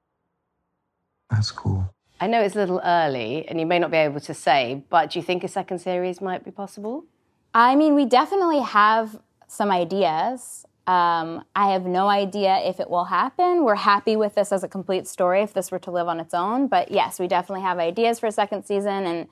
That's 1.29 1.51
cool. 1.51 1.89
I 2.19 2.27
know 2.27 2.41
it's 2.41 2.55
a 2.55 2.57
little 2.57 2.81
early 2.83 3.47
and 3.47 3.61
you 3.61 3.65
may 3.65 3.79
not 3.79 3.91
be 3.91 3.97
able 3.97 4.19
to 4.19 4.33
say, 4.33 4.83
but 4.89 5.11
do 5.11 5.19
you 5.19 5.23
think 5.23 5.45
a 5.45 5.47
second 5.47 5.79
series 5.79 6.19
might 6.19 6.43
be 6.43 6.51
possible? 6.51 7.05
I 7.53 7.77
mean, 7.77 7.95
we 7.95 8.03
definitely 8.05 8.59
have 8.59 9.21
some 9.53 9.71
ideas. 9.71 10.65
Um, 10.85 11.45
I 11.55 11.71
have 11.71 11.85
no 11.85 12.07
idea 12.07 12.57
if 12.57 12.79
it 12.79 12.89
will 12.89 13.05
happen. 13.05 13.63
We're 13.63 13.75
happy 13.75 14.15
with 14.15 14.35
this 14.35 14.51
as 14.51 14.63
a 14.63 14.67
complete 14.67 15.07
story 15.07 15.41
if 15.41 15.53
this 15.53 15.71
were 15.71 15.79
to 15.79 15.91
live 15.91 16.07
on 16.07 16.19
its 16.19 16.33
own. 16.33 16.67
But 16.67 16.91
yes, 16.91 17.19
we 17.19 17.27
definitely 17.27 17.61
have 17.61 17.77
ideas 17.77 18.19
for 18.19 18.27
a 18.27 18.31
second 18.31 18.65
season. 18.65 19.05
And 19.05 19.29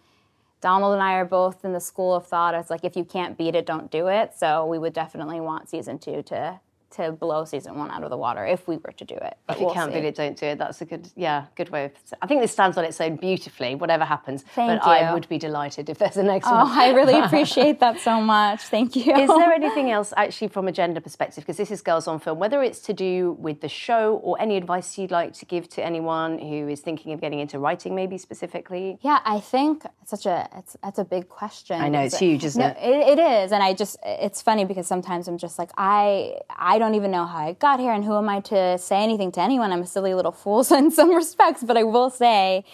Donald 0.62 0.94
and 0.94 1.04
I 1.04 1.14
are 1.14 1.26
both 1.26 1.66
in 1.66 1.74
the 1.74 1.82
school 1.82 2.14
of 2.14 2.26
thought. 2.26 2.54
It's 2.54 2.70
like 2.70 2.86
if 2.86 2.96
you 2.96 3.04
can't 3.04 3.38
beat 3.38 3.56
it, 3.56 3.66
don't 3.66 3.92
do 3.92 4.08
it. 4.08 4.34
So 4.38 4.66
we 4.66 4.78
would 4.78 4.94
definitely 4.94 5.42
want 5.42 5.70
season 5.70 6.00
two 6.00 6.22
to 6.24 6.60
to 6.92 7.12
blow 7.12 7.46
season 7.46 7.78
one 7.78 7.90
out 7.92 8.04
of 8.04 8.10
the 8.10 8.18
water 8.18 8.46
if 8.46 8.68
we 8.68 8.78
were 8.78 8.92
to 8.92 9.06
do 9.06 9.16
it. 9.16 9.38
But 9.48 9.56
If 9.56 9.60
you 9.60 9.66
we'll 9.66 9.76
can't 9.76 9.92
see. 9.94 10.00
beat 10.00 10.08
it, 10.08 10.16
don't 10.16 10.38
do 10.38 10.46
it. 10.48 10.58
That's 10.58 10.82
a 10.82 10.86
good, 10.86 11.10
yeah, 11.16 11.46
good 11.56 11.70
way 11.70 11.86
of. 11.86 11.92
I 12.22 12.28
think 12.28 12.42
this 12.42 12.52
stands 12.52 12.78
on 12.78 12.86
its 12.86 13.00
own 13.02 13.16
beautifully, 13.18 13.76
whatever 13.76 14.06
happens. 14.06 14.44
Thank 14.56 14.82
but 14.82 14.88
I 14.88 15.14
would 15.14 15.28
be 15.30 15.38
delighted 15.38 15.90
if 15.90 15.98
there's 15.98 16.18
a 16.18 16.24
next 16.24 16.48
Oh, 16.48 16.54
one. 16.54 16.68
I 16.70 16.92
really 16.92 17.20
appreciate 17.26 17.80
that 17.80 18.00
so 18.00 18.22
much. 18.22 18.62
Thank 18.64 18.96
you. 18.96 19.16
Is 19.16 19.28
there 19.30 19.52
anything 19.62 19.92
else, 19.92 20.14
actually, 20.18 20.50
from 20.50 20.68
a 20.68 20.72
gender 20.72 21.02
perspective? 21.02 21.44
Because 21.44 21.58
this 21.58 21.72
is 21.72 21.82
Girls 21.82 22.08
on 22.08 22.20
Film, 22.20 22.40
whether 22.40 22.62
it's 22.64 22.80
to 22.82 22.94
do 22.94 23.34
with 23.40 23.62
the 23.62 23.70
show 23.70 24.20
or 24.24 24.40
any 24.40 24.58
advice 24.58 24.98
you'd 24.98 25.12
like 25.12 25.34
to 25.34 25.46
give 25.46 25.70
to 25.70 25.84
anyone 25.84 26.40
who 26.40 26.68
is 26.68 26.82
thinking 26.82 27.14
of 27.14 27.22
getting 27.22 27.40
into 27.40 27.60
writing, 27.60 27.96
maybe 27.96 28.18
specifically? 28.18 28.98
Yeah, 29.02 29.20
I 29.26 29.40
think 29.40 29.84
it's 30.02 30.12
such 30.12 30.26
a 30.26 30.48
it's 30.58 30.76
that's 30.84 31.00
a 31.00 31.06
big 31.06 31.30
question. 31.30 31.80
I 31.80 31.90
know, 31.90 32.02
it's 32.02 32.18
huge, 32.18 32.44
isn't 32.44 32.60
No, 32.62 32.68
it? 32.68 32.78
it? 32.80 33.18
It 33.18 33.20
is, 33.20 33.52
and 33.52 33.62
I 33.64 33.74
just 33.74 33.98
it's 34.06 34.42
funny 34.42 34.66
because 34.66 34.88
sometimes 34.88 35.28
I'm 35.28 35.38
just 35.38 35.58
like 35.60 35.72
I 35.78 36.38
I 36.50 36.78
don't 36.82 36.96
even 36.96 37.12
know 37.12 37.26
how 37.26 37.38
I 37.38 37.54
got 37.54 37.80
here, 37.80 37.94
and 37.94 38.04
who 38.04 38.18
am 38.18 38.28
I 38.28 38.42
to 38.42 38.78
say 38.78 39.02
anything 39.02 39.32
to 39.34 39.42
anyone? 39.42 39.72
I'm 39.72 39.84
a 39.84 39.88
silly 39.88 40.14
little 40.14 40.34
fool 40.34 40.66
in 40.74 40.92
some 40.92 41.16
respects, 41.16 41.64
but 41.64 41.78
I 41.78 41.84
will 41.84 42.10
say, 42.10 42.66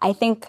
I 0.00 0.12
think 0.12 0.48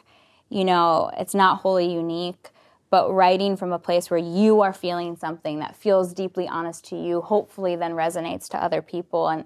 you 0.49 0.65
know 0.65 1.11
it's 1.17 1.35
not 1.35 1.59
wholly 1.59 1.93
unique. 1.93 2.49
But 2.89 3.13
writing 3.13 3.55
from 3.55 3.71
a 3.71 3.79
place 3.79 4.09
where 4.09 4.19
you 4.19 4.59
are 4.59 4.73
feeling 4.73 5.15
something 5.15 5.59
that 5.59 5.77
feels 5.77 6.13
deeply 6.13 6.45
honest 6.49 6.83
to 6.89 6.97
you, 6.97 7.21
hopefully 7.21 7.77
then 7.77 7.93
resonates 7.93 8.49
to 8.49 8.61
other 8.61 8.81
people. 8.81 9.29
And 9.29 9.45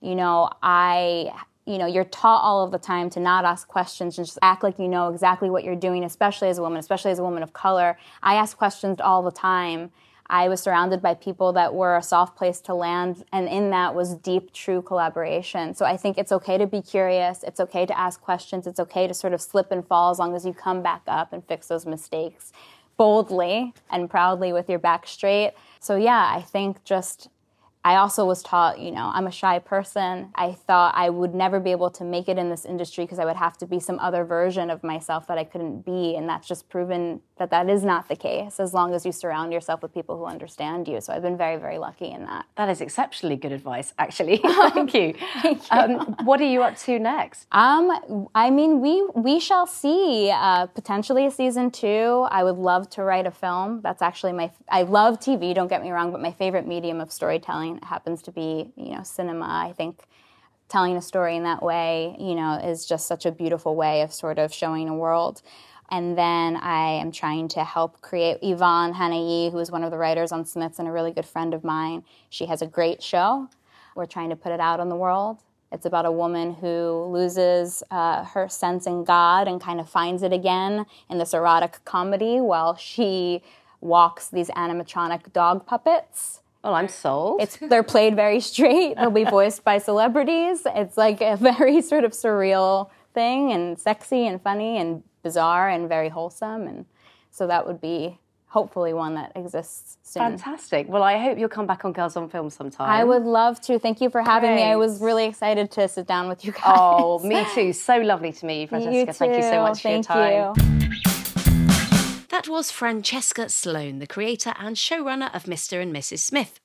you 0.00 0.16
know, 0.16 0.50
I 0.60 1.30
you 1.66 1.78
know, 1.78 1.86
you're 1.86 2.04
taught 2.04 2.42
all 2.42 2.64
of 2.64 2.72
the 2.72 2.78
time 2.78 3.10
to 3.10 3.20
not 3.20 3.44
ask 3.44 3.68
questions 3.68 4.18
and 4.18 4.26
just 4.26 4.38
act 4.42 4.64
like 4.64 4.78
you 4.78 4.88
know 4.88 5.08
exactly 5.08 5.50
what 5.50 5.62
you're 5.62 5.76
doing, 5.76 6.02
especially 6.02 6.48
as 6.48 6.58
a 6.58 6.62
woman, 6.62 6.78
especially 6.80 7.12
as 7.12 7.18
a 7.20 7.22
woman 7.22 7.44
of 7.44 7.52
color. 7.52 7.96
I 8.22 8.34
ask 8.34 8.56
questions 8.56 9.00
all 9.00 9.22
the 9.22 9.30
time. 9.30 9.92
I 10.30 10.48
was 10.48 10.60
surrounded 10.60 11.02
by 11.02 11.14
people 11.14 11.52
that 11.54 11.74
were 11.74 11.96
a 11.96 12.02
soft 12.02 12.36
place 12.36 12.60
to 12.62 12.74
land, 12.74 13.24
and 13.32 13.48
in 13.48 13.70
that 13.70 13.94
was 13.94 14.14
deep, 14.14 14.52
true 14.52 14.80
collaboration. 14.80 15.74
So 15.74 15.84
I 15.84 15.96
think 15.96 16.18
it's 16.18 16.30
okay 16.30 16.56
to 16.56 16.66
be 16.66 16.80
curious. 16.80 17.42
It's 17.42 17.58
okay 17.58 17.84
to 17.84 17.98
ask 17.98 18.20
questions. 18.20 18.66
It's 18.66 18.78
okay 18.78 19.08
to 19.08 19.12
sort 19.12 19.32
of 19.32 19.40
slip 19.40 19.72
and 19.72 19.84
fall 19.86 20.10
as 20.10 20.20
long 20.20 20.36
as 20.36 20.46
you 20.46 20.54
come 20.54 20.82
back 20.82 21.02
up 21.08 21.32
and 21.32 21.44
fix 21.44 21.66
those 21.66 21.84
mistakes 21.84 22.52
boldly 22.96 23.72
and 23.90 24.10
proudly 24.10 24.52
with 24.52 24.68
your 24.68 24.78
back 24.78 25.06
straight. 25.06 25.52
So 25.80 25.96
yeah, 25.96 26.32
I 26.36 26.42
think 26.42 26.84
just 26.84 27.28
I 27.84 27.96
also 27.96 28.26
was 28.26 28.42
taught, 28.42 28.78
you 28.78 28.90
know, 28.90 29.10
I'm 29.12 29.26
a 29.26 29.30
shy 29.30 29.58
person. 29.58 30.30
I 30.34 30.52
thought 30.52 30.94
I 30.94 31.08
would 31.08 31.34
never 31.34 31.58
be 31.60 31.70
able 31.70 31.90
to 31.92 32.04
make 32.04 32.28
it 32.28 32.36
in 32.36 32.50
this 32.50 32.66
industry 32.66 33.04
because 33.04 33.18
I 33.18 33.24
would 33.24 33.36
have 33.36 33.56
to 33.58 33.66
be 33.66 33.80
some 33.80 33.98
other 33.98 34.24
version 34.24 34.68
of 34.68 34.84
myself 34.84 35.26
that 35.28 35.38
I 35.38 35.44
couldn't 35.44 35.84
be. 35.84 36.14
And 36.16 36.28
that's 36.28 36.46
just 36.46 36.68
proven 36.68 37.22
that 37.38 37.50
that 37.50 37.70
is 37.70 37.82
not 37.82 38.08
the 38.08 38.16
case 38.16 38.60
as 38.60 38.74
long 38.74 38.92
as 38.92 39.06
you 39.06 39.12
surround 39.12 39.50
yourself 39.50 39.82
with 39.82 39.94
people 39.94 40.18
who 40.18 40.26
understand 40.26 40.88
you. 40.88 41.00
So 41.00 41.14
I've 41.14 41.22
been 41.22 41.38
very, 41.38 41.56
very 41.56 41.78
lucky 41.78 42.10
in 42.10 42.26
that. 42.26 42.44
That 42.56 42.68
is 42.68 42.82
exceptionally 42.82 43.36
good 43.36 43.52
advice, 43.52 43.94
actually. 43.98 44.40
Thank 44.44 44.92
you. 44.92 45.14
Thank 45.40 45.62
you. 45.62 45.78
Um, 45.78 46.16
what 46.24 46.40
are 46.40 46.50
you 46.50 46.62
up 46.62 46.76
to 46.80 46.98
next? 46.98 47.46
Um, 47.50 48.28
I 48.34 48.50
mean, 48.50 48.80
we 48.80 49.06
we 49.14 49.40
shall 49.40 49.66
see. 49.66 50.30
Uh, 50.30 50.66
potentially 50.66 51.26
a 51.26 51.30
season 51.30 51.70
two. 51.70 52.26
I 52.30 52.44
would 52.44 52.56
love 52.56 52.90
to 52.90 53.02
write 53.02 53.26
a 53.26 53.30
film. 53.30 53.80
That's 53.82 54.02
actually 54.02 54.32
my. 54.32 54.50
I 54.68 54.82
love 54.82 55.18
TV. 55.18 55.54
Don't 55.54 55.68
get 55.68 55.82
me 55.82 55.90
wrong, 55.90 56.12
but 56.12 56.20
my 56.20 56.32
favorite 56.32 56.66
medium 56.66 57.00
of 57.00 57.12
storytelling 57.12 57.69
happens 57.78 58.22
to 58.22 58.32
be, 58.32 58.72
you 58.76 58.94
know, 58.94 59.02
cinema. 59.02 59.46
I 59.46 59.72
think 59.72 60.04
telling 60.68 60.96
a 60.96 61.02
story 61.02 61.36
in 61.36 61.42
that 61.44 61.62
way, 61.62 62.16
you 62.18 62.34
know, 62.34 62.54
is 62.54 62.86
just 62.86 63.06
such 63.06 63.26
a 63.26 63.32
beautiful 63.32 63.74
way 63.74 64.02
of 64.02 64.12
sort 64.12 64.38
of 64.38 64.54
showing 64.54 64.88
a 64.88 64.94
world. 64.94 65.42
And 65.90 66.16
then 66.16 66.56
I 66.56 66.92
am 67.00 67.10
trying 67.10 67.48
to 67.48 67.64
help 67.64 68.00
create 68.00 68.38
Yvonne 68.42 68.94
Hanayi, 68.94 69.50
who 69.50 69.58
is 69.58 69.72
one 69.72 69.82
of 69.82 69.90
the 69.90 69.98
writers 69.98 70.30
on 70.30 70.44
Smiths 70.44 70.78
and 70.78 70.86
a 70.86 70.92
really 70.92 71.10
good 71.10 71.26
friend 71.26 71.52
of 71.52 71.64
mine. 71.64 72.04
She 72.28 72.46
has 72.46 72.62
a 72.62 72.66
great 72.66 73.02
show. 73.02 73.48
We're 73.96 74.06
trying 74.06 74.30
to 74.30 74.36
put 74.36 74.52
it 74.52 74.60
out 74.60 74.78
on 74.78 74.88
the 74.88 74.94
world. 74.94 75.38
It's 75.72 75.86
about 75.86 76.06
a 76.06 76.12
woman 76.12 76.54
who 76.54 77.08
loses 77.12 77.82
uh, 77.90 78.24
her 78.24 78.48
sense 78.48 78.86
in 78.86 79.04
God 79.04 79.48
and 79.48 79.60
kind 79.60 79.80
of 79.80 79.88
finds 79.88 80.22
it 80.22 80.32
again 80.32 80.86
in 81.08 81.18
this 81.18 81.34
erotic 81.34 81.84
comedy 81.84 82.40
while 82.40 82.76
she 82.76 83.42
walks 83.80 84.28
these 84.28 84.48
animatronic 84.50 85.32
dog 85.32 85.66
puppets. 85.66 86.40
Well, 86.62 86.74
I'm 86.74 86.88
sold. 86.88 87.40
It's 87.40 87.56
they're 87.56 87.82
played 87.82 88.16
very 88.16 88.40
straight. 88.40 88.96
They'll 88.96 89.10
be 89.10 89.24
voiced 89.38 89.64
by 89.64 89.78
celebrities. 89.78 90.62
It's 90.66 90.96
like 90.96 91.20
a 91.20 91.36
very 91.36 91.80
sort 91.90 92.04
of 92.04 92.12
surreal 92.12 92.90
thing 93.14 93.52
and 93.52 93.78
sexy 93.78 94.26
and 94.26 94.40
funny 94.42 94.78
and 94.78 95.02
bizarre 95.22 95.68
and 95.68 95.88
very 95.88 96.08
wholesome 96.08 96.66
and 96.66 96.86
so 97.30 97.46
that 97.46 97.66
would 97.66 97.80
be 97.80 98.18
hopefully 98.50 98.92
one 98.92 99.14
that 99.14 99.32
exists 99.36 99.96
soon. 100.02 100.22
Fantastic. 100.22 100.88
Well, 100.88 101.04
I 101.04 101.16
hope 101.18 101.38
you'll 101.38 101.48
come 101.48 101.66
back 101.66 101.84
on 101.84 101.92
Girls 101.92 102.16
on 102.16 102.28
Film 102.28 102.50
sometime. 102.50 102.90
I 102.90 103.04
would 103.04 103.22
love 103.22 103.60
to. 103.62 103.78
Thank 103.78 104.00
you 104.00 104.10
for 104.10 104.22
having 104.22 104.50
Great. 104.50 104.64
me. 104.64 104.70
I 104.70 104.76
was 104.76 105.00
really 105.00 105.24
excited 105.26 105.70
to 105.72 105.86
sit 105.86 106.06
down 106.06 106.28
with 106.28 106.44
you 106.44 106.52
guys. 106.52 106.62
Oh, 106.64 107.20
me 107.20 107.46
too. 107.54 107.72
So 107.72 107.98
lovely 107.98 108.32
to 108.32 108.46
meet 108.46 108.62
you, 108.62 108.66
Francesca. 108.68 108.96
You 108.96 109.06
Thank 109.06 109.36
you 109.36 109.42
so 109.42 109.62
much 109.62 109.82
Thank 109.82 110.06
for 110.06 110.14
your 110.14 110.54
time. 110.54 110.90
You. 110.90 111.09
That 112.30 112.48
was 112.48 112.70
Francesca 112.70 113.48
Sloane, 113.48 113.98
the 113.98 114.06
creator 114.06 114.54
and 114.56 114.76
showrunner 114.76 115.34
of 115.34 115.46
Mr. 115.46 115.82
and 115.82 115.92
Mrs. 115.92 116.20
Smith. 116.20 116.60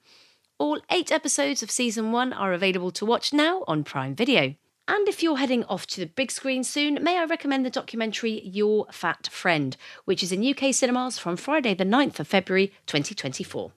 All 0.60 0.80
eight 0.92 1.12
episodes 1.12 1.64
of 1.64 1.72
season 1.72 2.12
one 2.12 2.34
are 2.34 2.54
available 2.54 2.92
to 2.92 3.04
watch 3.04 3.34
now 3.34 3.64
on 3.68 3.84
Prime 3.84 4.14
Video. 4.14 4.54
And 4.88 5.08
if 5.08 5.24
you're 5.24 5.38
heading 5.38 5.64
off 5.64 5.88
to 5.88 6.00
the 6.00 6.06
big 6.06 6.30
screen 6.30 6.64
soon, 6.64 7.04
may 7.04 7.18
I 7.18 7.26
recommend 7.26 7.66
the 7.66 7.72
documentary 7.72 8.42
Your 8.48 8.86
Fat 8.92 9.26
Friend, 9.32 9.76
which 10.06 10.22
is 10.22 10.32
in 10.32 10.48
UK 10.48 10.72
cinemas 10.72 11.18
from 11.18 11.36
Friday, 11.36 11.74
the 11.74 11.84
9th 11.84 12.20
of 12.20 12.28
February 12.28 12.68
2024. 12.86 13.72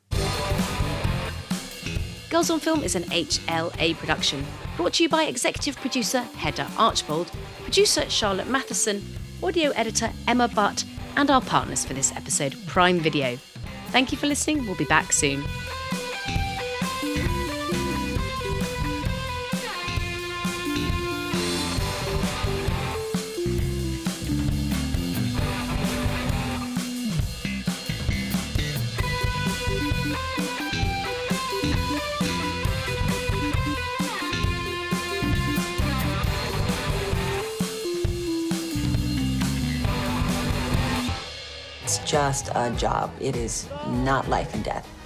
Girls 2.29 2.51
on 2.51 2.61
Film 2.61 2.85
is 2.85 2.97
an 2.97 3.05
HLA 3.05 3.97
production, 3.97 4.45
brought 4.77 4.93
to 4.93 5.05
you 5.05 5.09
by 5.09 5.23
executive 5.23 5.77
producer 5.77 6.21
Hedda 6.21 6.69
Archbold, 6.77 7.33
producer 7.63 8.09
Charlotte 8.11 8.49
Matheson, 8.49 9.03
audio 9.43 9.71
editor 9.71 10.11
Emma 10.27 10.49
Butt, 10.49 10.85
and 11.19 11.33
our 11.33 11.41
partners 11.41 11.85
for 11.85 11.95
this 11.95 12.15
episode, 12.15 12.57
Prime 12.69 13.01
Video. 13.01 13.37
Thank 13.89 14.13
you 14.13 14.19
for 14.19 14.29
listening. 14.29 14.65
We'll 14.65 14.77
be 14.77 14.85
back 14.85 15.13
soon. 15.13 15.43
Just 42.29 42.51
a 42.55 42.71
job. 42.77 43.11
It 43.21 43.37
is 43.37 43.67
not 43.87 44.29
life 44.29 44.53
and 44.53 44.63
death. 44.63 44.98